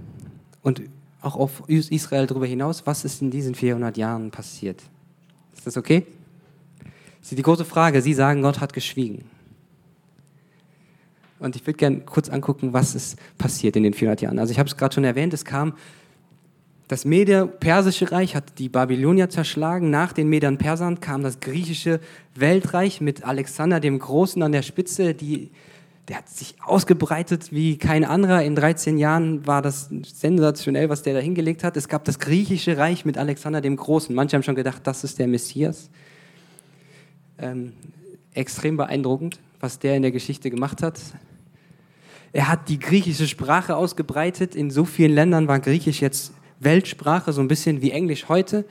und 0.62 0.82
auch 1.20 1.36
auf 1.36 1.68
Israel 1.68 2.26
darüber 2.26 2.46
hinaus, 2.46 2.86
was 2.86 3.04
ist 3.04 3.20
in 3.20 3.30
diesen 3.30 3.54
400 3.54 3.96
Jahren 3.96 4.30
passiert. 4.30 4.82
Ist 5.54 5.66
das 5.66 5.76
okay? 5.76 6.06
Das 7.20 7.32
ist 7.32 7.38
die 7.38 7.42
große 7.42 7.64
Frage. 7.64 8.00
Sie 8.00 8.14
sagen, 8.14 8.42
Gott 8.42 8.60
hat 8.60 8.72
geschwiegen. 8.72 9.24
Und 11.40 11.56
ich 11.56 11.66
würde 11.66 11.76
gerne 11.76 12.00
kurz 12.00 12.28
angucken, 12.28 12.72
was 12.72 12.94
ist 12.94 13.18
passiert 13.36 13.76
in 13.76 13.82
den 13.82 13.94
400 13.94 14.22
Jahren. 14.22 14.38
Also 14.38 14.52
ich 14.52 14.58
habe 14.58 14.68
es 14.68 14.76
gerade 14.76 14.94
schon 14.94 15.04
erwähnt, 15.04 15.34
es 15.34 15.44
kam, 15.44 15.74
das 16.88 17.04
Meder-Persische 17.04 18.10
Reich 18.12 18.34
hat 18.34 18.58
die 18.58 18.70
Babylonier 18.70 19.28
zerschlagen. 19.28 19.90
Nach 19.90 20.14
den 20.14 20.28
Medern-Persern 20.30 21.00
kam 21.00 21.22
das 21.22 21.38
griechische 21.38 22.00
Weltreich 22.34 23.02
mit 23.02 23.24
Alexander 23.24 23.78
dem 23.78 23.98
Großen 23.98 24.42
an 24.42 24.52
der 24.52 24.62
Spitze, 24.62 25.14
die 25.14 25.50
der 26.08 26.18
hat 26.18 26.28
sich 26.28 26.54
ausgebreitet 26.62 27.52
wie 27.52 27.76
kein 27.76 28.04
anderer. 28.04 28.42
In 28.42 28.54
13 28.54 28.96
Jahren 28.96 29.46
war 29.46 29.60
das 29.60 29.90
sensationell, 29.90 30.88
was 30.88 31.02
der 31.02 31.12
da 31.12 31.20
hingelegt 31.20 31.62
hat. 31.62 31.76
Es 31.76 31.86
gab 31.86 32.04
das 32.04 32.18
griechische 32.18 32.78
Reich 32.78 33.04
mit 33.04 33.18
Alexander 33.18 33.60
dem 33.60 33.76
Großen. 33.76 34.14
Manche 34.14 34.36
haben 34.36 34.42
schon 34.42 34.54
gedacht, 34.54 34.86
das 34.86 35.04
ist 35.04 35.18
der 35.18 35.28
Messias. 35.28 35.90
Ähm, 37.36 37.74
extrem 38.32 38.78
beeindruckend, 38.78 39.38
was 39.60 39.78
der 39.78 39.96
in 39.96 40.02
der 40.02 40.10
Geschichte 40.10 40.50
gemacht 40.50 40.82
hat. 40.82 40.98
Er 42.32 42.48
hat 42.48 42.70
die 42.70 42.78
griechische 42.78 43.28
Sprache 43.28 43.76
ausgebreitet. 43.76 44.54
In 44.54 44.70
so 44.70 44.86
vielen 44.86 45.12
Ländern 45.12 45.46
war 45.46 45.60
Griechisch 45.60 46.00
jetzt 46.00 46.32
Weltsprache, 46.58 47.34
so 47.34 47.42
ein 47.42 47.48
bisschen 47.48 47.82
wie 47.82 47.90
Englisch 47.90 48.28
heute. 48.30 48.64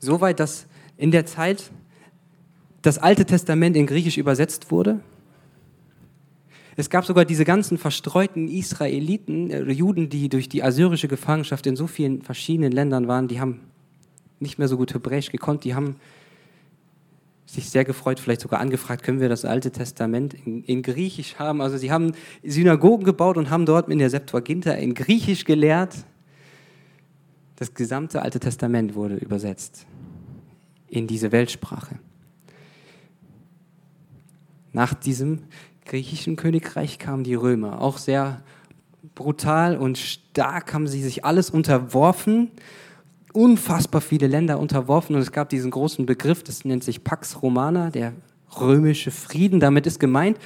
Soweit, 0.00 0.38
dass 0.38 0.66
in 0.98 1.10
der 1.10 1.24
Zeit 1.24 1.70
das 2.82 2.98
Alte 2.98 3.24
Testament 3.24 3.74
in 3.74 3.86
Griechisch 3.86 4.18
übersetzt 4.18 4.70
wurde 4.70 5.00
es 6.76 6.90
gab 6.90 7.04
sogar 7.04 7.24
diese 7.24 7.44
ganzen 7.44 7.78
verstreuten 7.78 8.48
Israeliten, 8.48 9.50
äh, 9.50 9.70
Juden, 9.70 10.08
die 10.08 10.28
durch 10.28 10.48
die 10.48 10.62
assyrische 10.62 11.08
Gefangenschaft 11.08 11.66
in 11.66 11.76
so 11.76 11.86
vielen 11.86 12.22
verschiedenen 12.22 12.72
Ländern 12.72 13.08
waren, 13.08 13.28
die 13.28 13.40
haben 13.40 13.60
nicht 14.40 14.58
mehr 14.58 14.68
so 14.68 14.76
gut 14.76 14.92
Hebräisch 14.94 15.30
gekonnt, 15.30 15.64
die 15.64 15.74
haben 15.74 15.96
sich 17.46 17.70
sehr 17.70 17.84
gefreut, 17.84 18.20
vielleicht 18.20 18.40
sogar 18.40 18.60
angefragt, 18.60 19.02
können 19.02 19.20
wir 19.20 19.28
das 19.28 19.44
Alte 19.44 19.70
Testament 19.70 20.34
in, 20.34 20.64
in, 20.64 20.82
Griechisch 20.82 21.36
haben. 21.36 21.60
Also 21.60 21.76
sie 21.76 21.92
haben 21.92 22.12
Synagogen 22.42 23.04
gebaut 23.04 23.36
und 23.36 23.50
haben 23.50 23.66
dort 23.66 23.88
in 23.88 23.98
der 23.98 24.10
Septuaginta 24.10 24.72
in 24.72 24.94
Griechisch 24.94 25.44
gelehrt. 25.44 25.94
Das 27.56 27.74
gesamte 27.74 28.22
Alte 28.22 28.40
Testament 28.40 28.94
wurde 28.94 29.16
übersetzt 29.16 29.86
in 30.88 31.06
diese 31.06 31.32
Weltsprache. 31.32 31.98
Nach 34.72 34.94
diesem 34.94 35.40
griechischen 35.84 36.36
Königreich 36.36 36.98
kamen 36.98 37.24
die 37.24 37.34
Römer. 37.34 37.80
Auch 37.80 37.98
sehr 37.98 38.42
brutal 39.14 39.76
und 39.76 39.98
stark 39.98 40.72
haben 40.72 40.88
sie 40.88 41.02
sich 41.02 41.24
alles 41.24 41.50
unterworfen, 41.50 42.50
unfassbar 43.32 44.00
viele 44.00 44.26
Länder 44.26 44.58
unterworfen 44.58 45.14
und 45.14 45.22
es 45.22 45.32
gab 45.32 45.48
diesen 45.48 45.70
großen 45.70 46.06
Begriff, 46.06 46.42
das 46.42 46.64
nennt 46.64 46.84
sich 46.84 47.04
Pax 47.04 47.42
Romana, 47.42 47.90
der 47.90 48.12
römische 48.60 49.10
Frieden. 49.10 49.60
Damit 49.60 49.86
ist 49.86 50.00
gemeint, 50.00 50.38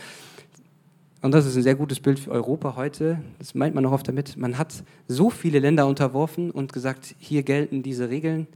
und 1.20 1.32
das 1.32 1.46
ist 1.46 1.56
ein 1.56 1.62
sehr 1.62 1.74
gutes 1.74 2.00
Bild 2.00 2.18
für 2.18 2.30
Europa 2.30 2.76
heute, 2.76 3.20
das 3.38 3.54
meint 3.54 3.74
man 3.74 3.84
auch 3.86 3.92
oft 3.92 4.08
damit, 4.08 4.36
man 4.36 4.56
hat 4.56 4.84
so 5.08 5.30
viele 5.30 5.58
Länder 5.58 5.86
unterworfen 5.86 6.50
und 6.50 6.72
gesagt, 6.72 7.14
hier 7.18 7.42
gelten 7.42 7.82
diese 7.82 8.08
Regeln. 8.08 8.46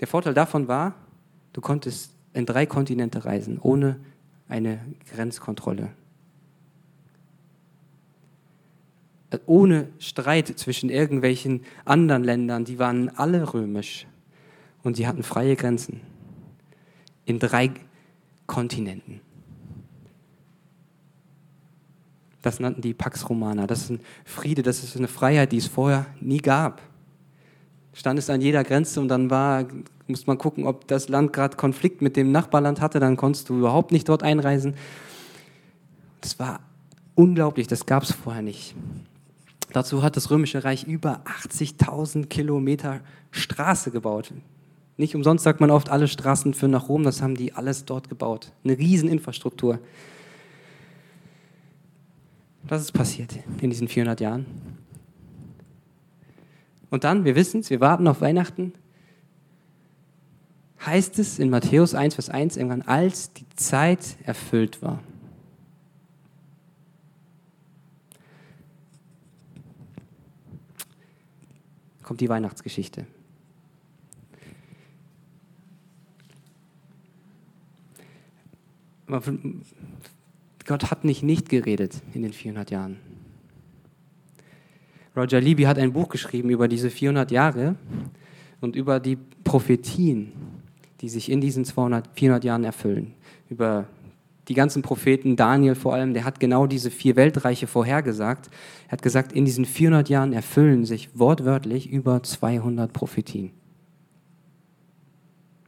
Der 0.00 0.08
Vorteil 0.08 0.34
davon 0.34 0.68
war, 0.68 0.94
du 1.52 1.60
konntest 1.60 2.12
in 2.32 2.46
drei 2.46 2.66
Kontinente 2.66 3.24
reisen, 3.24 3.58
ohne 3.60 3.98
eine 4.48 4.80
Grenzkontrolle. 5.12 5.90
Ohne 9.46 9.88
Streit 9.98 10.58
zwischen 10.58 10.90
irgendwelchen 10.90 11.62
anderen 11.84 12.24
Ländern. 12.24 12.64
Die 12.64 12.78
waren 12.78 13.10
alle 13.10 13.52
römisch 13.52 14.06
und 14.82 14.96
sie 14.96 15.06
hatten 15.06 15.22
freie 15.22 15.56
Grenzen 15.56 16.00
in 17.24 17.38
drei 17.38 17.70
Kontinenten. 18.46 19.20
Das 22.40 22.60
nannten 22.60 22.80
die 22.80 22.94
Pax 22.94 23.28
Romana. 23.28 23.66
Das 23.66 23.82
ist 23.82 23.90
ein 23.90 24.00
Friede, 24.24 24.62
das 24.62 24.82
ist 24.82 24.96
eine 24.96 25.08
Freiheit, 25.08 25.52
die 25.52 25.58
es 25.58 25.66
vorher 25.66 26.06
nie 26.20 26.38
gab. 26.38 26.80
Stand 27.92 28.18
es 28.18 28.30
an 28.30 28.40
jeder 28.40 28.64
Grenze 28.64 29.00
und 29.00 29.08
dann 29.08 29.28
war, 29.28 29.66
musste 30.06 30.28
man 30.28 30.38
gucken, 30.38 30.64
ob 30.66 30.86
das 30.86 31.08
Land 31.08 31.32
gerade 31.32 31.56
Konflikt 31.56 32.00
mit 32.00 32.16
dem 32.16 32.30
Nachbarland 32.30 32.80
hatte, 32.80 33.00
dann 33.00 33.16
konntest 33.16 33.48
du 33.48 33.58
überhaupt 33.58 33.92
nicht 33.92 34.08
dort 34.08 34.22
einreisen. 34.22 34.74
Das 36.20 36.38
war 36.38 36.60
unglaublich, 37.14 37.66
das 37.66 37.86
gab 37.86 38.04
es 38.04 38.12
vorher 38.12 38.42
nicht. 38.42 38.74
Dazu 39.72 40.02
hat 40.02 40.16
das 40.16 40.30
Römische 40.30 40.64
Reich 40.64 40.84
über 40.84 41.22
80.000 41.24 42.26
Kilometer 42.26 43.00
Straße 43.30 43.90
gebaut. 43.90 44.32
Nicht 44.96 45.14
umsonst 45.14 45.44
sagt 45.44 45.60
man 45.60 45.70
oft, 45.70 45.90
alle 45.90 46.08
Straßen 46.08 46.54
führen 46.54 46.72
nach 46.72 46.88
Rom, 46.88 47.04
das 47.04 47.22
haben 47.22 47.36
die 47.36 47.52
alles 47.52 47.84
dort 47.84 48.08
gebaut. 48.08 48.52
Eine 48.64 48.78
Rieseninfrastruktur. 48.78 49.78
Was 52.64 52.82
ist 52.82 52.92
passiert 52.92 53.38
in 53.60 53.70
diesen 53.70 53.88
400 53.88 54.20
Jahren? 54.20 54.46
Und 56.90 57.04
dann, 57.04 57.24
wir 57.24 57.36
wissen 57.36 57.60
es, 57.60 57.70
wir 57.70 57.80
warten 57.80 58.08
auf 58.08 58.20
Weihnachten, 58.20 58.72
heißt 60.84 61.18
es 61.18 61.38
in 61.38 61.50
Matthäus 61.50 61.94
1, 61.94 62.14
Vers 62.14 62.30
1 62.30 62.56
irgendwann, 62.56 62.82
als 62.82 63.32
die 63.32 63.46
Zeit 63.56 64.16
erfüllt 64.24 64.82
war. 64.82 65.00
Kommt 72.08 72.22
die 72.22 72.30
Weihnachtsgeschichte. 72.30 73.04
Gott 80.64 80.90
hat 80.90 81.04
nicht 81.04 81.22
nicht 81.22 81.50
geredet 81.50 82.00
in 82.14 82.22
den 82.22 82.32
400 82.32 82.70
Jahren. 82.70 82.96
Roger 85.14 85.38
Libby 85.38 85.64
hat 85.64 85.78
ein 85.78 85.92
Buch 85.92 86.08
geschrieben 86.08 86.48
über 86.48 86.66
diese 86.66 86.88
400 86.88 87.30
Jahre 87.30 87.76
und 88.62 88.74
über 88.74 89.00
die 89.00 89.18
Prophetien, 89.44 90.32
die 91.02 91.10
sich 91.10 91.30
in 91.30 91.42
diesen 91.42 91.66
200, 91.66 92.08
400 92.14 92.42
Jahren 92.42 92.64
erfüllen. 92.64 93.12
Über 93.50 93.86
die 94.48 94.54
ganzen 94.54 94.82
Propheten, 94.82 95.36
Daniel 95.36 95.74
vor 95.74 95.94
allem, 95.94 96.14
der 96.14 96.24
hat 96.24 96.40
genau 96.40 96.66
diese 96.66 96.90
vier 96.90 97.16
Weltreiche 97.16 97.66
vorhergesagt. 97.66 98.48
Er 98.86 98.92
hat 98.92 99.02
gesagt, 99.02 99.32
in 99.32 99.44
diesen 99.44 99.66
400 99.66 100.08
Jahren 100.08 100.32
erfüllen 100.32 100.86
sich 100.86 101.10
wortwörtlich 101.18 101.90
über 101.90 102.22
200 102.22 102.92
Prophetien. 102.92 103.50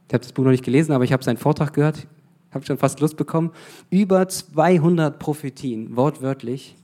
Ich 0.07 0.13
habe 0.13 0.23
das 0.23 0.33
Buch 0.33 0.43
noch 0.43 0.51
nicht 0.51 0.65
gelesen, 0.65 0.93
aber 0.93 1.03
ich 1.03 1.13
habe 1.13 1.23
seinen 1.23 1.37
Vortrag 1.37 1.73
gehört, 1.73 2.07
habe 2.51 2.65
schon 2.65 2.79
fast 2.79 2.99
Lust 2.99 3.17
bekommen. 3.17 3.51
Über 3.91 4.27
200 4.27 5.19
Prophetien, 5.19 5.95
wortwörtlich, 5.95 6.75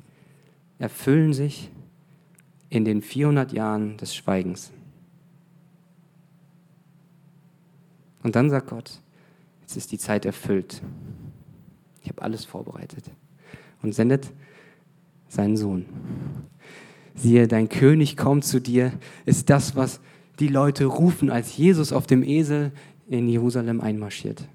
erfüllen 0.77 1.33
sich 1.33 1.71
in 2.69 2.85
den 2.85 3.01
400 3.01 3.51
Jahren 3.53 3.97
des 3.97 4.15
Schweigens. 4.15 4.71
Und 8.21 8.35
dann 8.35 8.49
sagt 8.49 8.69
Gott, 8.69 9.01
jetzt 9.61 9.77
ist 9.77 9.91
die 9.91 9.97
Zeit 9.97 10.25
erfüllt. 10.25 10.81
Ich 12.07 12.11
habe 12.11 12.21
alles 12.21 12.45
vorbereitet. 12.45 13.03
Und 13.81 13.93
sendet 13.93 14.31
seinen 15.27 15.57
Sohn. 15.57 15.85
Siehe, 17.15 17.49
dein 17.49 17.67
König 17.67 18.15
kommt 18.15 18.45
zu 18.45 18.61
dir, 18.61 18.93
ist 19.25 19.49
das, 19.49 19.75
was 19.75 19.99
die 20.39 20.47
Leute 20.47 20.85
rufen, 20.85 21.29
als 21.29 21.57
Jesus 21.57 21.91
auf 21.91 22.07
dem 22.07 22.23
Esel 22.23 22.71
in 23.09 23.27
Jerusalem 23.27 23.81
einmarschiert. 23.81 24.47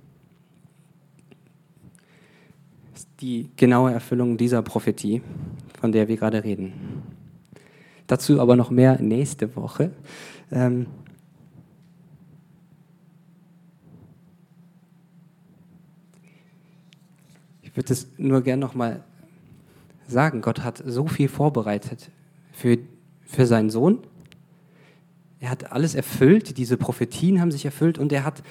Das 2.92 3.02
ist 3.02 3.08
die 3.20 3.50
genaue 3.56 3.92
Erfüllung 3.92 4.38
dieser 4.38 4.62
Prophetie, 4.62 5.20
von 5.78 5.92
der 5.92 6.08
wir 6.08 6.16
gerade 6.16 6.42
reden. 6.42 6.72
Dazu 8.06 8.40
aber 8.40 8.56
noch 8.56 8.70
mehr 8.70 8.98
nächste 8.98 9.54
Woche. 9.56 9.90
Ähm 10.50 10.86
ich 17.72 17.76
würde 17.78 17.92
es 17.94 18.06
nur 18.18 18.42
gerne 18.42 18.60
noch 18.60 18.74
mal 18.74 19.02
sagen. 20.06 20.42
Gott 20.42 20.62
hat 20.62 20.82
so 20.86 21.06
viel 21.06 21.28
vorbereitet 21.28 22.10
für, 22.52 22.78
für 23.24 23.46
seinen 23.46 23.70
Sohn. 23.70 23.98
Er 25.40 25.48
hat 25.48 25.72
alles 25.72 25.94
erfüllt, 25.94 26.58
diese 26.58 26.76
Prophetien 26.76 27.40
haben 27.40 27.50
sich 27.50 27.64
erfüllt 27.64 27.98
und 27.98 28.12
er 28.12 28.24
hat 28.24 28.42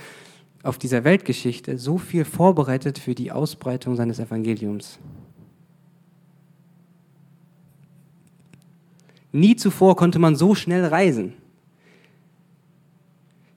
auf 0.64 0.80
dieser 0.80 1.04
Weltgeschichte 1.04 1.78
so 1.78 2.00
viel 2.00 2.26
vorbereitet 2.26 2.98
für 2.98 3.14
die 3.14 3.32
Ausbreitung 3.32 3.96
seines 3.96 4.20
Evangeliums. 4.20 4.98
Nie 9.32 9.56
zuvor 9.56 9.96
konnte 9.96 10.18
man 10.18 10.36
so 10.36 10.56
schnell 10.56 10.84
reisen. 10.86 11.34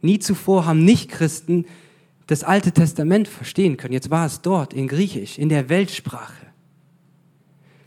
Nie 0.02 0.18
zuvor 0.18 0.66
haben 0.66 0.84
Nichtchristen 0.84 1.64
das 2.26 2.42
Alte 2.44 2.72
Testament 2.72 3.28
verstehen 3.28 3.76
können. 3.76 3.92
Jetzt 3.92 4.10
war 4.10 4.26
es 4.26 4.40
dort 4.40 4.72
in 4.72 4.88
Griechisch, 4.88 5.38
in 5.38 5.48
der 5.48 5.68
Weltsprache. 5.68 6.46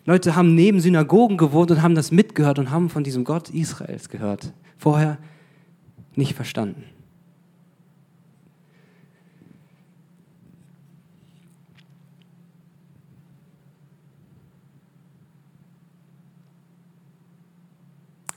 Leute 0.05 0.35
haben 0.35 0.55
neben 0.55 0.79
Synagogen 0.79 1.37
gewohnt 1.37 1.71
und 1.71 1.81
haben 1.81 1.95
das 1.95 2.11
mitgehört 2.11 2.59
und 2.59 2.71
haben 2.71 2.89
von 2.89 3.03
diesem 3.03 3.23
Gott 3.23 3.49
Israels 3.49 4.09
gehört. 4.09 4.53
Vorher 4.77 5.17
nicht 6.15 6.33
verstanden. 6.33 6.85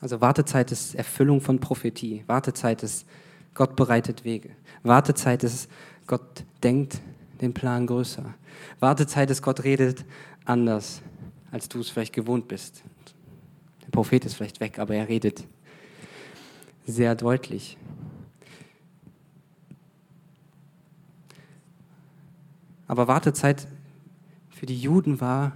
Also 0.00 0.20
Wartezeit 0.20 0.72
ist 0.72 0.94
Erfüllung 0.94 1.40
von 1.40 1.60
Prophetie. 1.60 2.24
Wartezeit 2.26 2.82
ist 2.82 3.06
Gott 3.54 3.76
bereitet 3.76 4.24
Wege. 4.24 4.50
Wartezeit 4.82 5.44
ist 5.44 5.68
Gott 6.10 6.44
denkt 6.60 7.00
den 7.40 7.54
Plan 7.54 7.86
größer. 7.86 8.34
Wartezeit 8.80 9.30
ist 9.30 9.42
Gott 9.42 9.62
redet 9.62 10.04
anders, 10.44 11.02
als 11.52 11.68
du 11.68 11.78
es 11.78 11.88
vielleicht 11.88 12.12
gewohnt 12.12 12.48
bist. 12.48 12.82
Der 13.84 13.90
Prophet 13.92 14.24
ist 14.24 14.34
vielleicht 14.34 14.58
weg, 14.58 14.80
aber 14.80 14.96
er 14.96 15.06
redet 15.06 15.44
sehr 16.84 17.14
deutlich. 17.14 17.78
Aber 22.88 23.06
Wartezeit 23.06 23.68
für 24.48 24.66
die 24.66 24.80
Juden 24.80 25.20
war, 25.20 25.52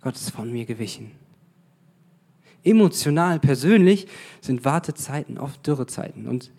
Gott 0.00 0.14
ist 0.14 0.30
von 0.30 0.50
mir 0.50 0.64
gewichen. 0.64 1.10
Emotional, 2.62 3.40
persönlich 3.40 4.06
sind 4.40 4.64
Wartezeiten 4.64 5.36
oft 5.36 5.66
Dürrezeiten 5.66 6.26
und 6.26 6.50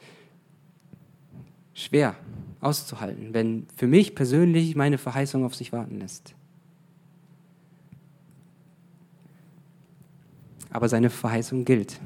schwer 1.76 2.16
auszuhalten, 2.62 3.34
wenn 3.34 3.68
für 3.76 3.86
mich 3.86 4.16
persönlich 4.16 4.76
meine 4.76 4.98
Verheißung 4.98 5.46
auf 5.46 5.54
sich 5.54 5.72
warten 5.72 6.00
lässt. 6.00 6.34
Aber 10.72 10.90
seine 10.90 11.12
Verheißung 11.12 11.64
gilt. 11.64 12.00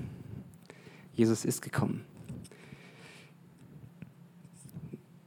Jesus 1.13 1.45
ist 1.45 1.61
gekommen. 1.61 2.03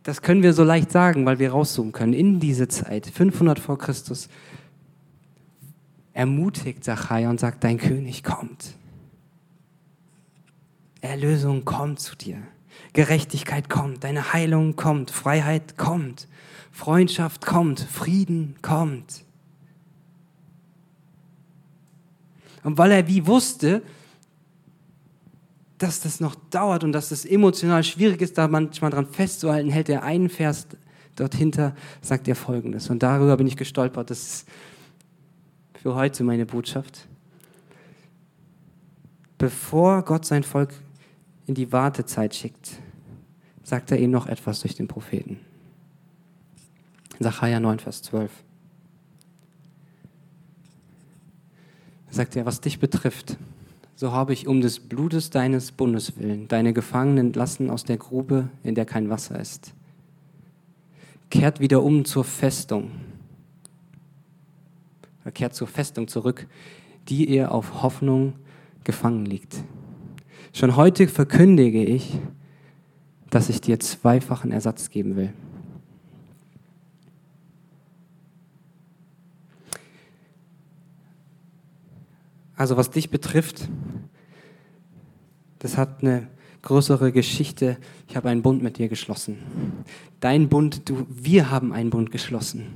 Das 0.03 0.21
können 0.21 0.43
wir 0.43 0.53
so 0.53 0.65
leicht 0.65 0.91
sagen, 0.91 1.25
weil 1.25 1.39
wir 1.39 1.53
rauszoomen 1.53 1.93
können. 1.93 2.13
In 2.13 2.41
diese 2.41 2.67
Zeit, 2.69 3.07
500 3.07 3.59
vor 3.59 3.79
Christus, 3.79 4.29
ermutigt 6.13 6.85
Zachariah 6.85 7.31
und 7.31 7.41
sagt, 7.41 7.63
dein 7.65 7.79
König 7.79 8.25
kommt. 8.25 8.75
Erlösung 11.01 11.65
kommt 11.65 12.01
zu 12.01 12.17
dir. 12.17 12.43
Gerechtigkeit 12.93 13.71
kommt, 13.71 14.05
deine 14.05 14.33
Heilung 14.33 14.77
kommt, 14.77 15.11
Freiheit 15.11 15.77
kommt, 15.77 16.29
Freundschaft 16.71 17.45
kommt, 17.45 17.81
Frieden 17.81 18.57
kommt. 18.63 19.25
Und 22.65 22.79
weil 22.79 22.93
er 22.93 23.09
wie 23.09 23.27
wusste, 23.27 23.83
dass 25.79 26.01
das 26.01 26.21
noch 26.21 26.37
dauert 26.51 26.85
und 26.85 26.93
dass 26.93 27.11
es 27.11 27.25
emotional 27.25 27.83
schwierig 27.83 28.21
ist, 28.21 28.39
da 28.39 28.47
manchmal 28.47 28.93
dran 28.93 29.07
festzuhalten, 29.07 29.69
hält 29.69 29.89
er 29.89 30.05
einen 30.05 30.29
Vers 30.29 30.69
dort 31.17 31.35
hinter, 31.35 31.75
sagt 32.01 32.29
er 32.29 32.37
folgendes. 32.37 32.89
Und 32.89 33.03
darüber 33.03 33.37
bin 33.37 33.49
ich 33.49 33.57
gestolpert. 33.57 34.11
Das 34.11 34.23
ist 34.23 34.49
für 35.83 35.95
heute 35.95 36.23
meine 36.23 36.47
Botschaft. 36.47 37.09
Bevor 39.39 40.03
Gott 40.03 40.25
sein 40.25 40.45
Volk 40.45 40.73
in 41.47 41.55
die 41.55 41.73
Wartezeit 41.73 42.35
schickt, 42.35 42.71
sagt 43.63 43.91
er 43.91 43.99
ihm 43.99 44.11
noch 44.11 44.27
etwas 44.27 44.61
durch 44.61 44.75
den 44.75 44.89
Propheten. 44.89 45.41
Sacharja 47.21 47.61
9, 47.61 47.79
Vers 47.79 48.03
12. 48.03 48.31
Da 52.09 52.13
sagt 52.13 52.37
er, 52.37 52.47
was 52.47 52.61
dich 52.61 52.79
betrifft, 52.79 53.37
so 53.95 54.13
habe 54.13 54.33
ich 54.33 54.49
um 54.49 54.61
des 54.61 54.81
Blutes 54.81 55.31
deines 55.31 55.73
Bundes 55.73 56.17
willen 56.19 56.49
deine 56.49 56.73
Gefangenen 56.73 57.27
entlassen 57.27 57.71
aus 57.71 57.85
der 57.85 57.99
Grube, 57.99 58.49
in 58.63 58.75
der 58.75 58.85
kein 58.85 59.11
Wasser 59.11 59.39
ist. 59.39 59.75
Kehrt 61.31 61.61
wieder 61.61 61.83
um 61.83 62.05
zur 62.05 62.25
Festung. 62.25 62.91
Er 65.25 65.33
kehrt 65.33 65.55
zur 65.55 65.69
Festung 65.69 66.09
zurück, 66.09 66.47
die 67.09 67.29
ihr 67.29 67.53
auf 67.53 67.83
Hoffnung 67.83 68.35
gefangen 68.85 69.25
liegt. 69.25 69.63
Schon 70.53 70.77
heute 70.77 71.09
verkündige 71.09 71.83
ich, 71.83 72.19
dass 73.31 73.49
ich 73.49 73.63
dir 73.63 73.81
zweifachen 73.81 74.53
Ersatz 74.53 74.91
geben 74.91 75.17
will. 75.17 75.33
Also 82.55 82.77
was 82.77 82.91
dich 82.91 83.09
betrifft, 83.09 83.69
das 85.59 85.79
hat 85.79 86.03
eine 86.03 86.29
größere 86.61 87.13
Geschichte. 87.13 87.79
Ich 88.09 88.17
habe 88.17 88.29
einen 88.29 88.43
Bund 88.43 88.63
mit 88.63 88.79
dir 88.79 88.89
geschlossen. 88.89 89.39
Dein 90.21 90.49
Bund, 90.49 90.89
du, 90.89 91.07
wir 91.09 91.51
haben 91.51 91.73
einen 91.73 91.91
Bund 91.91 92.11
geschlossen. 92.11 92.67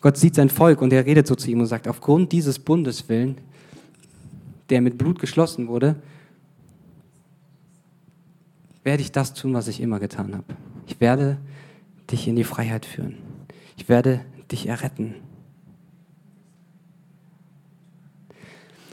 Gott 0.00 0.18
sieht 0.18 0.34
sein 0.34 0.50
Volk 0.50 0.82
und 0.82 0.92
er 0.92 1.06
redet 1.06 1.26
so 1.26 1.34
zu 1.34 1.50
ihm 1.50 1.60
und 1.60 1.66
sagt, 1.66 1.88
aufgrund 1.88 2.32
dieses 2.32 2.58
Bundes 2.58 3.08
willen, 3.08 3.38
der 4.70 4.80
mit 4.80 4.98
Blut 4.98 5.18
geschlossen 5.18 5.68
wurde, 5.68 5.96
werde 8.82 9.02
ich 9.02 9.12
das 9.12 9.34
tun, 9.34 9.54
was 9.54 9.68
ich 9.68 9.80
immer 9.80 9.98
getan 9.98 10.34
habe. 10.34 10.56
Ich 10.86 11.00
werde 11.00 11.38
dich 12.10 12.28
in 12.28 12.36
die 12.36 12.44
Freiheit 12.44 12.84
führen. 12.84 13.16
Ich 13.76 13.88
werde 13.88 14.20
dich 14.50 14.68
erretten. 14.68 15.14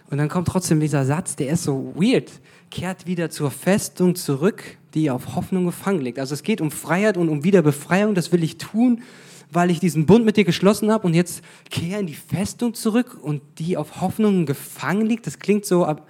Und 0.09 0.17
dann 0.17 0.29
kommt 0.29 0.47
trotzdem 0.47 0.79
dieser 0.79 1.05
Satz, 1.05 1.35
der 1.35 1.49
ist 1.49 1.63
so 1.63 1.93
weird. 1.95 2.31
Kehrt 2.69 3.07
wieder 3.07 3.29
zur 3.29 3.51
Festung 3.51 4.15
zurück, 4.15 4.63
die 4.93 5.09
auf 5.09 5.35
Hoffnung 5.35 5.65
gefangen 5.65 6.01
liegt. 6.01 6.19
Also 6.19 6.33
es 6.33 6.43
geht 6.43 6.61
um 6.61 6.71
Freiheit 6.71 7.17
und 7.17 7.29
um 7.29 7.43
Wiederbefreiung. 7.43 8.15
Das 8.15 8.31
will 8.31 8.43
ich 8.43 8.57
tun, 8.57 9.03
weil 9.51 9.69
ich 9.69 9.79
diesen 9.79 10.05
Bund 10.05 10.25
mit 10.25 10.37
dir 10.37 10.45
geschlossen 10.45 10.91
habe. 10.91 11.05
Und 11.05 11.13
jetzt 11.13 11.43
kehr 11.69 11.99
in 11.99 12.07
die 12.07 12.15
Festung 12.15 12.73
zurück 12.73 13.19
und 13.21 13.41
die 13.59 13.77
auf 13.77 14.01
Hoffnung 14.01 14.45
gefangen 14.45 15.05
liegt. 15.05 15.27
Das 15.27 15.39
klingt 15.39 15.65
so 15.65 15.85
ab 15.85 16.07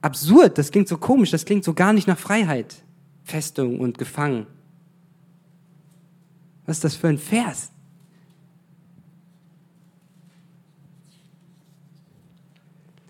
absurd. 0.00 0.56
Das 0.58 0.70
klingt 0.70 0.88
so 0.88 0.98
komisch. 0.98 1.30
Das 1.30 1.44
klingt 1.44 1.64
so 1.64 1.74
gar 1.74 1.92
nicht 1.92 2.06
nach 2.06 2.18
Freiheit. 2.18 2.76
Festung 3.24 3.80
und 3.80 3.98
gefangen. 3.98 4.46
Was 6.64 6.78
ist 6.78 6.84
das 6.84 6.96
für 6.96 7.08
ein 7.08 7.18
Vers? 7.18 7.70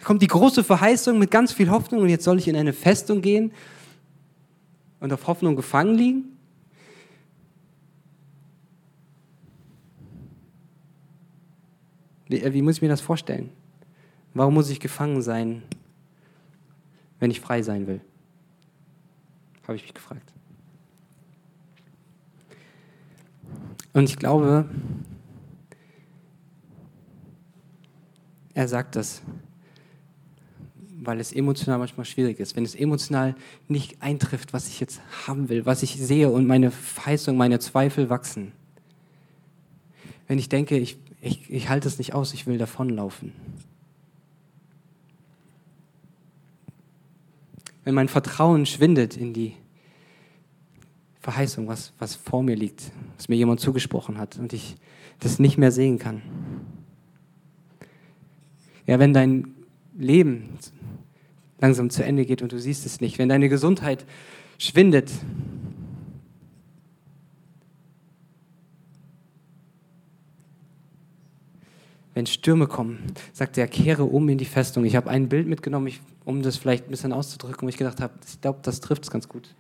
kommt 0.07 0.23
die 0.23 0.29
große 0.29 0.63
Verheißung 0.63 1.19
mit 1.19 1.33
ganz 1.33 1.53
viel 1.53 1.69
Hoffnung 1.69 2.03
und 2.03 2.09
jetzt 2.09 2.23
soll 2.23 2.39
ich 2.39 2.47
in 2.47 2.55
eine 2.55 2.73
Festung 2.73 3.23
gehen 3.23 3.51
und 5.01 5.13
auf 5.13 5.27
Hoffnung 5.27 5.57
gefangen 5.57 5.97
liegen? 5.97 6.36
Wie, 12.29 12.41
äh, 12.41 12.53
wie 12.53 12.63
muss 12.63 12.77
ich 12.77 12.83
mir 12.83 12.89
das 12.89 13.01
vorstellen? 13.01 13.51
Warum 14.35 14.55
muss 14.55 14.71
ich 14.71 14.81
gefangen 14.81 15.23
sein, 15.23 15.63
wenn 17.21 17.31
ich 17.31 17.41
frei 17.41 17.63
sein 17.63 17.87
will? 17.87 18.01
Habe 19.67 19.77
ich 19.77 19.83
mich 19.83 19.95
gefragt. 19.95 20.33
Und 23.93 24.11
ich 24.11 24.19
glaube, 24.19 24.69
er 28.53 28.69
sagt 28.69 28.95
das, 28.95 29.23
weil 31.01 31.21
es 31.21 31.33
emotional 31.33 31.79
manchmal 31.79 32.05
schwierig 32.05 32.39
ist. 32.41 32.57
Wenn 32.57 32.65
es 32.65 32.75
emotional 32.75 33.35
nicht 33.69 34.03
eintrifft, 34.03 34.53
was 34.53 34.69
ich 34.69 34.81
jetzt 34.81 35.01
haben 35.27 35.49
will, 35.49 35.65
was 35.65 35.83
ich 35.83 35.97
sehe 35.97 36.31
und 36.31 36.47
meine 36.47 36.71
Verheißung, 36.71 37.37
meine 37.37 37.59
Zweifel 37.59 38.11
wachsen. 38.11 38.53
Wenn 40.27 40.39
ich 40.39 40.49
denke, 40.49 40.77
ich, 40.77 40.99
ich, 41.27 41.51
ich 41.51 41.69
halte 41.69 41.89
es 41.89 41.99
nicht 41.99 42.15
aus, 42.15 42.33
ich 42.35 42.47
will 42.47 42.59
davonlaufen. 42.59 43.33
Wenn 47.85 47.95
mein 47.95 48.09
Vertrauen 48.09 48.67
schwindet 48.67 49.17
in 49.17 49.33
die 49.33 49.55
Verheißung, 51.21 51.69
was, 51.69 51.93
was 51.99 52.15
vor 52.15 52.43
mir 52.43 52.57
liegt, 52.57 52.93
was 53.17 53.29
mir 53.29 53.37
jemand 53.37 53.61
zugesprochen 53.61 54.19
hat 54.19 54.39
und 54.39 54.53
ich 54.53 54.77
das 55.19 55.39
nicht 55.39 55.59
mehr 55.59 55.73
sehen 55.73 55.99
kann. 55.99 56.23
Ja, 58.87 58.99
wenn 58.99 59.13
dein 59.13 59.55
Leben 59.97 60.51
langsam 61.59 61.91
zu 61.91 62.05
Ende 62.05 62.27
geht 62.27 62.43
und 62.43 62.53
du 62.53 62.61
siehst 62.61 62.87
es 62.87 63.01
nicht, 63.01 63.19
wenn 63.19 63.29
deine 63.29 63.49
Gesundheit 63.49 64.05
schwindet, 64.59 65.11
wenn 72.17 72.25
Stürme 72.25 72.67
kommen, 72.67 73.13
sagt 73.35 73.59
er, 73.59 73.69
kehre 73.69 74.05
um 74.05 74.27
in 74.31 74.39
die 74.39 74.47
Festung. 74.47 74.87
Ich 74.87 74.97
habe 74.97 75.11
ein 75.11 75.29
Bild 75.29 75.47
mitgenommen, 75.47 75.93
um 76.25 76.41
das 76.41 76.57
vielleicht 76.57 76.87
ein 76.87 76.91
bisschen 76.91 77.13
auszudrücken, 77.13 77.67
wo 77.67 77.69
ich 77.69 77.77
gedacht 77.77 78.01
habe, 78.01 78.15
ich 78.27 78.41
glaube, 78.41 78.61
das 78.63 78.81
trifft 78.81 79.03
es 79.03 79.11
ganz 79.11 79.29
gut. 79.29 79.55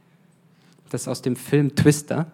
Das 0.89 1.03
ist 1.03 1.09
aus 1.09 1.21
dem 1.21 1.37
Film 1.37 1.75
Twister. 1.75 2.33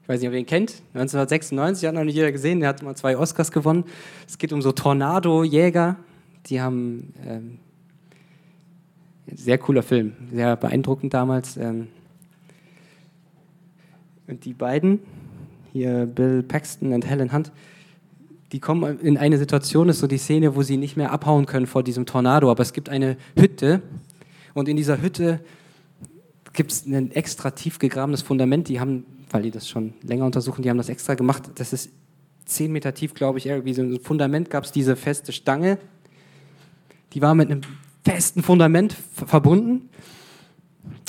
Ich 0.00 0.08
weiß 0.08 0.20
nicht, 0.20 0.28
ob 0.28 0.34
ihr 0.34 0.38
ihn 0.38 0.46
kennt. 0.46 0.80
1996 0.94 1.88
hat 1.88 1.96
noch 1.96 2.04
nicht 2.04 2.14
jeder 2.14 2.30
gesehen. 2.30 2.60
Der 2.60 2.68
hat 2.68 2.84
mal 2.84 2.94
zwei 2.94 3.18
Oscars 3.18 3.50
gewonnen. 3.50 3.82
Es 4.28 4.38
geht 4.38 4.52
um 4.52 4.62
so 4.62 4.70
Tornado-Jäger. 4.70 5.96
Die 6.46 6.60
haben 6.60 7.12
ähm, 7.26 7.58
sehr 9.34 9.58
cooler 9.58 9.82
Film, 9.82 10.12
sehr 10.32 10.54
beeindruckend 10.54 11.12
damals. 11.14 11.56
Ähm, 11.56 11.88
und 14.28 14.44
die 14.44 14.54
beiden, 14.54 15.00
hier 15.76 16.06
Bill 16.06 16.42
Paxton 16.42 16.92
und 16.92 17.06
Helen 17.06 17.32
Hunt, 17.32 17.52
die 18.52 18.60
kommen 18.60 18.98
in 19.00 19.18
eine 19.18 19.38
Situation, 19.38 19.88
ist 19.88 19.98
so 19.98 20.06
die 20.06 20.18
Szene, 20.18 20.56
wo 20.56 20.62
sie 20.62 20.76
nicht 20.76 20.96
mehr 20.96 21.12
abhauen 21.12 21.46
können 21.46 21.66
vor 21.66 21.82
diesem 21.82 22.06
Tornado. 22.06 22.50
Aber 22.50 22.62
es 22.62 22.72
gibt 22.72 22.88
eine 22.88 23.16
Hütte 23.36 23.82
und 24.54 24.68
in 24.68 24.76
dieser 24.76 25.02
Hütte 25.02 25.40
gibt 26.52 26.72
es 26.72 26.86
ein 26.86 27.10
extra 27.10 27.50
tief 27.50 27.78
gegrabenes 27.78 28.22
Fundament. 28.22 28.68
Die 28.68 28.80
haben, 28.80 29.04
weil 29.30 29.42
die 29.42 29.50
das 29.50 29.68
schon 29.68 29.92
länger 30.02 30.24
untersuchen, 30.24 30.62
die 30.62 30.70
haben 30.70 30.78
das 30.78 30.88
extra 30.88 31.14
gemacht. 31.14 31.50
Das 31.56 31.72
ist 31.72 31.90
zehn 32.46 32.72
Meter 32.72 32.94
tief, 32.94 33.12
glaube 33.14 33.38
ich. 33.38 33.46
Irgendwie 33.46 33.74
so 33.74 33.82
ein 33.82 34.00
Fundament 34.00 34.48
gab 34.48 34.64
es 34.64 34.72
diese 34.72 34.96
feste 34.96 35.32
Stange. 35.32 35.78
Die 37.12 37.20
war 37.20 37.34
mit 37.34 37.50
einem 37.50 37.60
festen 38.04 38.42
Fundament 38.42 38.96
verbunden. 39.12 39.90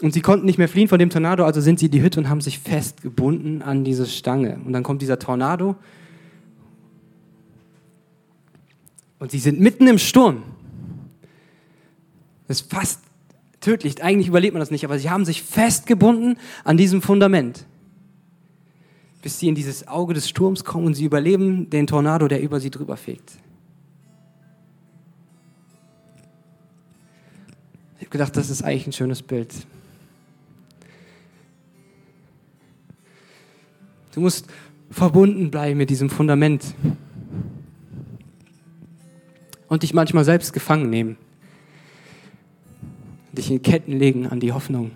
Und 0.01 0.13
sie 0.13 0.21
konnten 0.21 0.45
nicht 0.45 0.57
mehr 0.57 0.69
fliehen 0.69 0.87
von 0.87 0.99
dem 0.99 1.09
Tornado, 1.09 1.43
also 1.43 1.59
sind 1.59 1.79
sie 1.79 1.85
in 1.85 1.91
die 1.91 2.01
Hütte 2.01 2.19
und 2.19 2.29
haben 2.29 2.41
sich 2.41 2.59
festgebunden 2.59 3.61
an 3.61 3.83
diese 3.83 4.05
Stange. 4.05 4.59
Und 4.63 4.73
dann 4.73 4.83
kommt 4.83 5.01
dieser 5.01 5.17
Tornado. 5.17 5.75
Und 9.19 9.31
sie 9.31 9.39
sind 9.39 9.59
mitten 9.59 9.87
im 9.87 9.97
Sturm. 9.97 10.43
Das 12.47 12.61
ist 12.61 12.71
fast 12.71 13.01
tödlich. 13.59 14.03
Eigentlich 14.03 14.27
überlebt 14.27 14.53
man 14.53 14.59
das 14.59 14.71
nicht, 14.71 14.85
aber 14.85 14.99
sie 14.99 15.09
haben 15.09 15.25
sich 15.25 15.41
festgebunden 15.41 16.37
an 16.63 16.77
diesem 16.77 17.01
Fundament. 17.01 17.65
Bis 19.23 19.39
sie 19.39 19.47
in 19.47 19.55
dieses 19.55 19.87
Auge 19.87 20.13
des 20.13 20.29
Sturms 20.29 20.63
kommen 20.63 20.85
und 20.85 20.93
sie 20.93 21.05
überleben 21.05 21.71
den 21.71 21.87
Tornado, 21.87 22.27
der 22.27 22.41
über 22.41 22.59
sie 22.59 22.69
drüber 22.69 22.97
fegt. 22.97 23.39
Ich 27.97 28.05
habe 28.05 28.09
gedacht, 28.09 28.37
das 28.37 28.49
ist 28.49 28.63
eigentlich 28.63 28.87
ein 28.87 28.93
schönes 28.93 29.21
Bild. 29.21 29.53
Du 34.13 34.21
musst 34.21 34.47
verbunden 34.89 35.51
bleiben 35.51 35.77
mit 35.77 35.89
diesem 35.89 36.09
Fundament 36.09 36.63
und 39.67 39.83
dich 39.83 39.93
manchmal 39.93 40.23
selbst 40.23 40.53
gefangen 40.53 40.89
nehmen 40.89 41.17
dich 43.37 43.51
in 43.51 43.61
Ketten 43.61 43.93
legen 43.93 44.27
an 44.27 44.39
die 44.39 44.51
Hoffnung. 44.51 44.91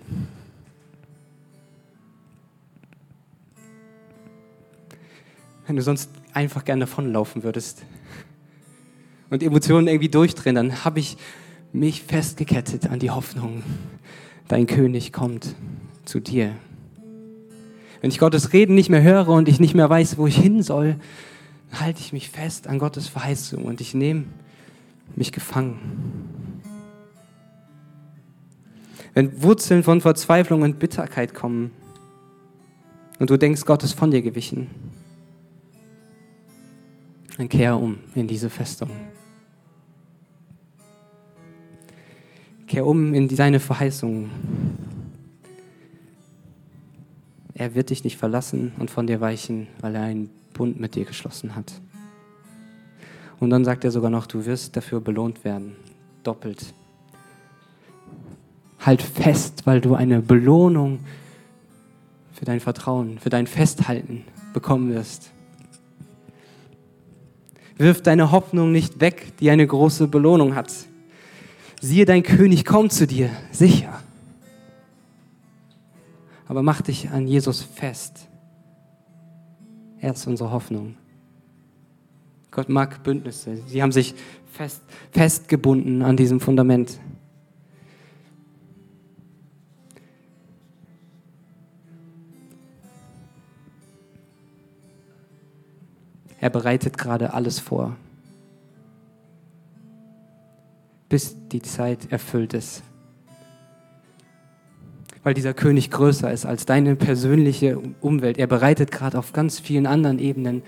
Wenn 5.66 5.76
du 5.76 5.82
sonst 5.82 6.10
einfach 6.34 6.64
gerne 6.64 6.80
davonlaufen 6.80 7.44
würdest 7.44 7.82
und 9.30 9.42
Emotionen 9.42 9.86
irgendwie 9.86 10.08
durchdrehen, 10.08 10.54
dann 10.54 10.84
habe 10.84 10.98
ich 11.00 11.16
mich 11.72 12.02
festgekettet 12.02 12.90
an 12.90 12.98
die 12.98 13.10
Hoffnung, 13.10 13.62
dein 14.48 14.66
König 14.66 15.12
kommt 15.12 15.54
zu 16.04 16.20
dir. 16.20 16.54
Wenn 18.00 18.10
ich 18.10 18.18
Gottes 18.18 18.52
Reden 18.52 18.74
nicht 18.74 18.90
mehr 18.90 19.02
höre 19.02 19.28
und 19.28 19.48
ich 19.48 19.60
nicht 19.60 19.74
mehr 19.74 19.88
weiß, 19.88 20.18
wo 20.18 20.26
ich 20.26 20.36
hin 20.36 20.62
soll, 20.62 20.96
halte 21.72 22.00
ich 22.00 22.12
mich 22.12 22.30
fest 22.30 22.66
an 22.66 22.78
Gottes 22.78 23.08
Verheißung 23.08 23.64
und 23.64 23.80
ich 23.80 23.94
nehme 23.94 24.24
mich 25.16 25.32
gefangen. 25.32 26.60
Wenn 29.14 29.42
Wurzeln 29.42 29.82
von 29.82 30.00
Verzweiflung 30.00 30.62
und 30.62 30.78
Bitterkeit 30.78 31.34
kommen 31.34 31.70
und 33.18 33.30
du 33.30 33.36
denkst, 33.36 33.64
Gott 33.64 33.84
ist 33.84 33.92
von 33.92 34.10
dir 34.10 34.22
gewichen, 34.22 34.68
dann 37.36 37.48
kehr 37.48 37.78
um 37.78 37.98
in 38.14 38.26
diese 38.26 38.50
Festung. 38.50 38.90
Kehr 42.72 42.86
um 42.86 43.12
in 43.12 43.28
seine 43.28 43.60
Verheißungen. 43.60 44.30
Er 47.52 47.74
wird 47.74 47.90
dich 47.90 48.02
nicht 48.02 48.16
verlassen 48.16 48.72
und 48.78 48.90
von 48.90 49.06
dir 49.06 49.20
weichen, 49.20 49.66
weil 49.82 49.94
er 49.94 50.04
einen 50.04 50.30
Bund 50.54 50.80
mit 50.80 50.94
dir 50.94 51.04
geschlossen 51.04 51.54
hat. 51.54 51.70
Und 53.40 53.50
dann 53.50 53.66
sagt 53.66 53.84
er 53.84 53.90
sogar 53.90 54.10
noch, 54.10 54.26
du 54.26 54.46
wirst 54.46 54.74
dafür 54.74 55.02
belohnt 55.02 55.44
werden, 55.44 55.76
doppelt 56.22 56.72
halt 58.80 59.02
fest, 59.02 59.66
weil 59.66 59.82
du 59.82 59.94
eine 59.94 60.22
Belohnung 60.22 61.00
für 62.32 62.46
dein 62.46 62.60
Vertrauen, 62.60 63.18
für 63.18 63.28
dein 63.28 63.46
Festhalten 63.46 64.24
bekommen 64.54 64.94
wirst. 64.94 65.30
Wirf 67.76 68.00
deine 68.00 68.30
Hoffnung 68.30 68.72
nicht 68.72 69.02
weg, 69.02 69.34
die 69.40 69.50
eine 69.50 69.66
große 69.66 70.08
Belohnung 70.08 70.54
hat. 70.54 70.72
Siehe, 71.84 72.04
dein 72.04 72.22
König 72.22 72.64
kommt 72.64 72.92
zu 72.92 73.08
dir, 73.08 73.28
sicher. 73.50 74.00
Aber 76.46 76.62
mach 76.62 76.80
dich 76.80 77.10
an 77.10 77.26
Jesus 77.26 77.60
fest. 77.60 78.28
Er 79.98 80.12
ist 80.12 80.24
unsere 80.28 80.52
Hoffnung. 80.52 80.94
Gott 82.52 82.68
mag 82.68 83.02
Bündnisse. 83.02 83.58
Sie 83.66 83.82
haben 83.82 83.90
sich 83.90 84.14
fest, 84.52 84.80
festgebunden 85.10 86.02
an 86.02 86.16
diesem 86.16 86.38
Fundament. 86.38 87.00
Er 96.38 96.50
bereitet 96.50 96.96
gerade 96.96 97.34
alles 97.34 97.58
vor, 97.58 97.96
bis 101.12 101.36
die 101.48 101.60
Zeit 101.60 102.10
erfüllt 102.10 102.54
ist. 102.54 102.82
Weil 105.22 105.34
dieser 105.34 105.52
König 105.52 105.90
größer 105.90 106.32
ist 106.32 106.46
als 106.46 106.64
deine 106.64 106.96
persönliche 106.96 107.78
Umwelt. 108.00 108.38
Er 108.38 108.46
bereitet 108.46 108.90
gerade 108.90 109.18
auf 109.18 109.34
ganz 109.34 109.60
vielen 109.60 109.86
anderen 109.86 110.18
Ebenen 110.18 110.62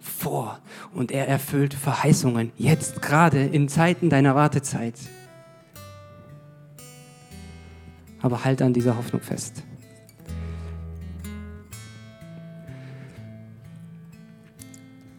vor 0.00 0.60
und 0.94 1.10
er 1.10 1.26
erfüllt 1.26 1.74
Verheißungen, 1.74 2.52
jetzt 2.56 3.02
gerade 3.02 3.44
in 3.44 3.68
Zeiten 3.68 4.08
deiner 4.08 4.36
Wartezeit. 4.36 4.94
Aber 8.22 8.44
halt 8.44 8.62
an 8.62 8.72
dieser 8.72 8.96
Hoffnung 8.96 9.20
fest. 9.20 9.64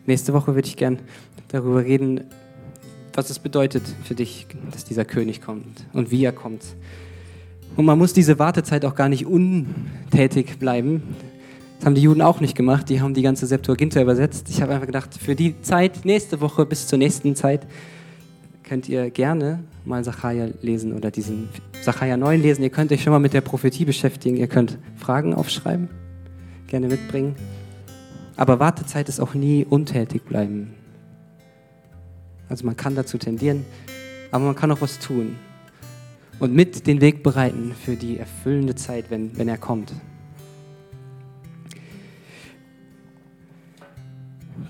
Nächste 0.05 0.31
Woche 0.31 0.55
würde 0.55 0.69
ich 0.69 0.77
gern 0.77 0.99
darüber 1.49 1.83
reden, 1.83 2.23
was 3.13 3.29
es 3.29 3.39
bedeutet 3.39 3.83
für 4.03 4.15
dich, 4.15 4.47
dass 4.71 4.85
dieser 4.85 5.05
König 5.05 5.41
kommt 5.41 5.85
und 5.93 6.11
wie 6.11 6.23
er 6.23 6.31
kommt. 6.31 6.63
Und 7.75 7.85
man 7.85 7.97
muss 7.97 8.13
diese 8.13 8.39
Wartezeit 8.39 8.85
auch 8.85 8.95
gar 8.95 9.09
nicht 9.09 9.25
untätig 9.25 10.59
bleiben. 10.59 11.03
Das 11.77 11.85
haben 11.85 11.95
die 11.95 12.01
Juden 12.01 12.21
auch 12.21 12.41
nicht 12.41 12.55
gemacht, 12.55 12.89
die 12.89 12.99
haben 12.99 13.13
die 13.13 13.21
ganze 13.21 13.45
Septuaginta 13.45 14.01
übersetzt. 14.01 14.49
Ich 14.49 14.61
habe 14.61 14.73
einfach 14.73 14.87
gedacht, 14.87 15.15
für 15.17 15.35
die 15.35 15.61
Zeit, 15.61 16.03
nächste 16.03 16.41
Woche 16.41 16.65
bis 16.65 16.87
zur 16.87 16.99
nächsten 16.99 17.35
Zeit, 17.35 17.65
könnt 18.63 18.89
ihr 18.89 19.09
gerne 19.09 19.63
mal 19.85 20.03
Sacharja 20.03 20.49
lesen 20.61 20.93
oder 20.93 21.09
diesen 21.09 21.49
Sacharja 21.81 22.17
9 22.17 22.41
lesen. 22.41 22.63
Ihr 22.63 22.69
könnt 22.69 22.91
euch 22.91 23.01
schon 23.01 23.11
mal 23.11 23.19
mit 23.19 23.33
der 23.33 23.41
Prophetie 23.41 23.85
beschäftigen, 23.85 24.37
ihr 24.37 24.47
könnt 24.47 24.77
Fragen 24.97 25.33
aufschreiben, 25.33 25.89
gerne 26.67 26.87
mitbringen. 26.87 27.35
Aber 28.35 28.59
Wartezeit 28.59 29.09
ist 29.09 29.19
auch 29.19 29.33
nie 29.33 29.65
untätig 29.65 30.23
bleiben. 30.23 30.75
Also 32.49 32.65
man 32.65 32.75
kann 32.75 32.95
dazu 32.95 33.17
tendieren, 33.17 33.65
aber 34.31 34.45
man 34.45 34.55
kann 34.55 34.71
auch 34.71 34.81
was 34.81 34.99
tun 34.99 35.37
und 36.39 36.53
mit 36.53 36.87
den 36.87 37.01
Weg 37.01 37.21
bereiten 37.21 37.73
für 37.73 37.95
die 37.95 38.17
erfüllende 38.17 38.75
Zeit, 38.75 39.05
wenn, 39.09 39.37
wenn 39.37 39.47
er 39.47 39.57
kommt. 39.57 39.93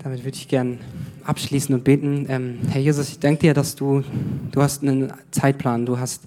Damit 0.02 0.24
würde 0.24 0.36
ich 0.36 0.48
gern 0.48 0.78
abschließen 1.24 1.74
und 1.74 1.84
beten. 1.84 2.26
Ähm, 2.28 2.58
Herr 2.70 2.80
Jesus, 2.80 3.10
ich 3.10 3.18
danke 3.18 3.40
dir, 3.40 3.54
dass 3.54 3.76
du, 3.76 4.02
du 4.50 4.62
hast 4.62 4.82
einen 4.82 5.12
Zeitplan, 5.30 5.84
du 5.84 5.98
hast, 5.98 6.26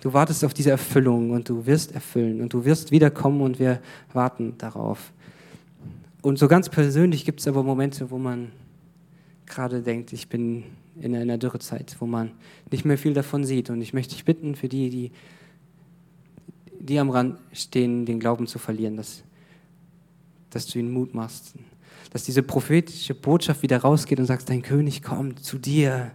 du 0.00 0.12
wartest 0.12 0.44
auf 0.44 0.52
diese 0.52 0.70
Erfüllung 0.70 1.30
und 1.30 1.48
du 1.48 1.64
wirst 1.64 1.92
erfüllen 1.92 2.40
und 2.40 2.52
du 2.52 2.64
wirst 2.64 2.90
wiederkommen 2.90 3.40
und 3.40 3.58
wir 3.58 3.80
warten 4.12 4.54
darauf. 4.58 5.12
Und 6.20 6.38
so 6.38 6.48
ganz 6.48 6.68
persönlich 6.68 7.24
gibt 7.24 7.40
es 7.40 7.46
aber 7.46 7.62
Momente, 7.62 8.10
wo 8.10 8.18
man 8.18 8.50
gerade 9.48 9.82
denkt, 9.82 10.12
ich 10.12 10.28
bin 10.28 10.64
in 11.00 11.14
einer 11.14 11.38
Dürrezeit, 11.38 11.96
wo 12.00 12.06
man 12.06 12.32
nicht 12.70 12.84
mehr 12.84 12.98
viel 12.98 13.14
davon 13.14 13.44
sieht. 13.44 13.70
Und 13.70 13.80
ich 13.82 13.92
möchte 13.92 14.14
dich 14.14 14.24
bitten, 14.24 14.54
für 14.54 14.68
die, 14.68 14.90
die, 14.90 15.12
die 16.80 16.98
am 16.98 17.10
Rand 17.10 17.38
stehen, 17.52 18.06
den 18.06 18.20
Glauben 18.20 18.46
zu 18.46 18.58
verlieren, 18.58 18.96
dass, 18.96 19.22
dass 20.50 20.66
du 20.66 20.78
ihnen 20.78 20.92
Mut 20.92 21.14
machst, 21.14 21.54
dass 22.12 22.24
diese 22.24 22.42
prophetische 22.42 23.14
Botschaft 23.14 23.62
wieder 23.62 23.78
rausgeht 23.78 24.18
und 24.18 24.26
sagst, 24.26 24.48
dein 24.48 24.62
König 24.62 25.02
kommt 25.02 25.44
zu 25.44 25.58
dir. 25.58 26.10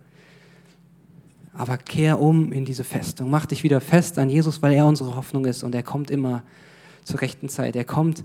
Aber 1.54 1.78
kehr 1.78 2.20
um 2.20 2.52
in 2.52 2.66
diese 2.66 2.84
Festung, 2.84 3.30
mach 3.30 3.46
dich 3.46 3.64
wieder 3.64 3.80
fest 3.80 4.18
an 4.18 4.30
Jesus, 4.30 4.62
weil 4.64 4.74
er 4.74 4.88
unsere 4.88 5.16
Hoffnung 5.16 5.46
ist 5.46 5.64
und 5.64 5.76
er 5.76 5.84
kommt 5.84 6.10
immer 6.10 6.44
zur 7.04 7.22
rechten 7.22 7.48
Zeit. 7.48 7.76
Er 7.76 7.86
kommt 7.86 8.24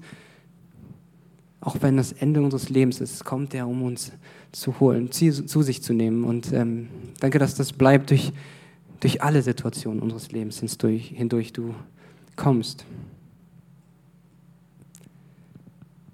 auch 1.61 1.77
wenn 1.81 1.97
das 1.97 2.13
Ende 2.13 2.41
unseres 2.41 2.69
Lebens 2.69 3.01
ist, 3.01 3.25
kommt 3.25 3.53
er, 3.55 3.67
um 3.67 3.83
uns 3.83 4.13
zu 4.53 4.79
holen, 4.81 5.11
zu, 5.11 5.45
zu 5.45 5.63
sich 5.63 5.83
zu 5.83 5.93
nehmen. 5.93 6.25
Und 6.25 6.53
ähm, 6.53 6.89
danke, 7.21 7.39
dass 7.39 7.55
das 7.55 7.73
bleibt 7.73 8.11
durch, 8.11 8.33
durch 9.01 9.23
alle 9.23 9.43
Situationen 9.43 10.01
unseres 10.01 10.31
Lebens 10.31 10.61
hindurch, 10.61 11.13
hindurch 11.15 11.53
du 11.53 11.75
kommst. 12.37 12.85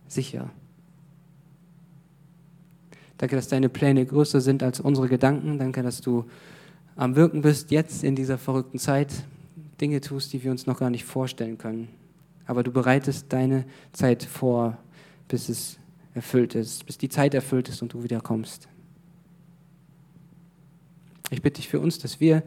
Sicher. 0.09 0.51
Danke, 3.19 3.37
dass 3.37 3.49
deine 3.49 3.69
Pläne 3.69 4.05
größer 4.07 4.41
sind 4.41 4.63
als 4.63 4.81
unsere 4.81 5.09
Gedanken. 5.09 5.59
Danke, 5.59 5.83
dass 5.83 6.01
du 6.01 6.25
am 6.97 7.17
Wirken 7.17 7.43
bist, 7.43 7.71
jetzt 7.71 8.05
in 8.05 8.17
dieser 8.17 8.39
verrückten 8.39 8.79
Zeit, 8.79 9.13
Dinge 9.81 10.01
tust, 10.01 10.33
die 10.33 10.43
wir 10.43 10.51
uns 10.51 10.67
noch 10.67 10.79
gar 10.79 10.91
nicht 10.91 11.05
vorstellen 11.05 11.59
können. 11.59 11.89
Aber 12.47 12.63
du 12.63 12.71
bereitest 12.71 13.33
deine 13.33 13.65
Zeit 13.93 14.23
vor 14.23 14.79
bis 15.29 15.49
es 15.49 15.79
erfüllt 16.15 16.55
ist, 16.55 16.87
bis 16.87 16.99
die 16.99 17.09
Zeit 17.09 17.35
erfüllt 17.35 17.69
ist 17.69 17.83
und 17.83 17.93
du 17.93 18.03
wiederkommst. 18.03 18.69
Ich 21.31 21.43
bitte 21.43 21.61
dich 21.61 21.69
für 21.69 21.81
uns, 21.81 21.99
dass 21.99 22.21
wir 22.21 22.43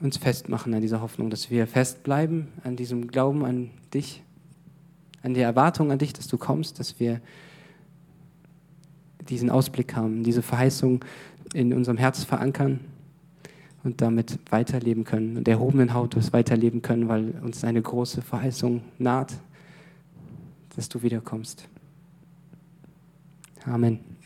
uns 0.00 0.16
festmachen 0.16 0.72
an 0.74 0.80
dieser 0.80 1.00
Hoffnung, 1.00 1.28
dass 1.28 1.50
wir 1.50 1.66
festbleiben 1.66 2.48
an 2.64 2.76
diesem 2.76 3.08
Glauben 3.08 3.44
an 3.44 3.70
dich, 3.92 4.22
an 5.22 5.34
der 5.34 5.44
Erwartung 5.44 5.90
an 5.90 5.98
dich, 5.98 6.12
dass 6.12 6.28
du 6.28 6.38
kommst, 6.38 6.78
dass 6.78 7.00
wir 7.00 7.20
diesen 9.28 9.50
Ausblick 9.50 9.94
haben, 9.96 10.22
diese 10.22 10.42
Verheißung 10.42 11.04
in 11.52 11.74
unserem 11.74 11.98
Herz 11.98 12.24
verankern 12.24 12.80
und 13.82 14.00
damit 14.00 14.38
weiterleben 14.50 15.04
können 15.04 15.36
und 15.36 15.48
erhobenen 15.48 15.92
Hautes 15.94 16.32
weiterleben 16.32 16.82
können, 16.82 17.08
weil 17.08 17.30
uns 17.42 17.64
eine 17.64 17.82
große 17.82 18.22
Verheißung 18.22 18.82
naht 18.98 19.34
dass 20.78 20.88
du 20.88 21.02
wiederkommst. 21.02 21.68
Amen. 23.64 24.17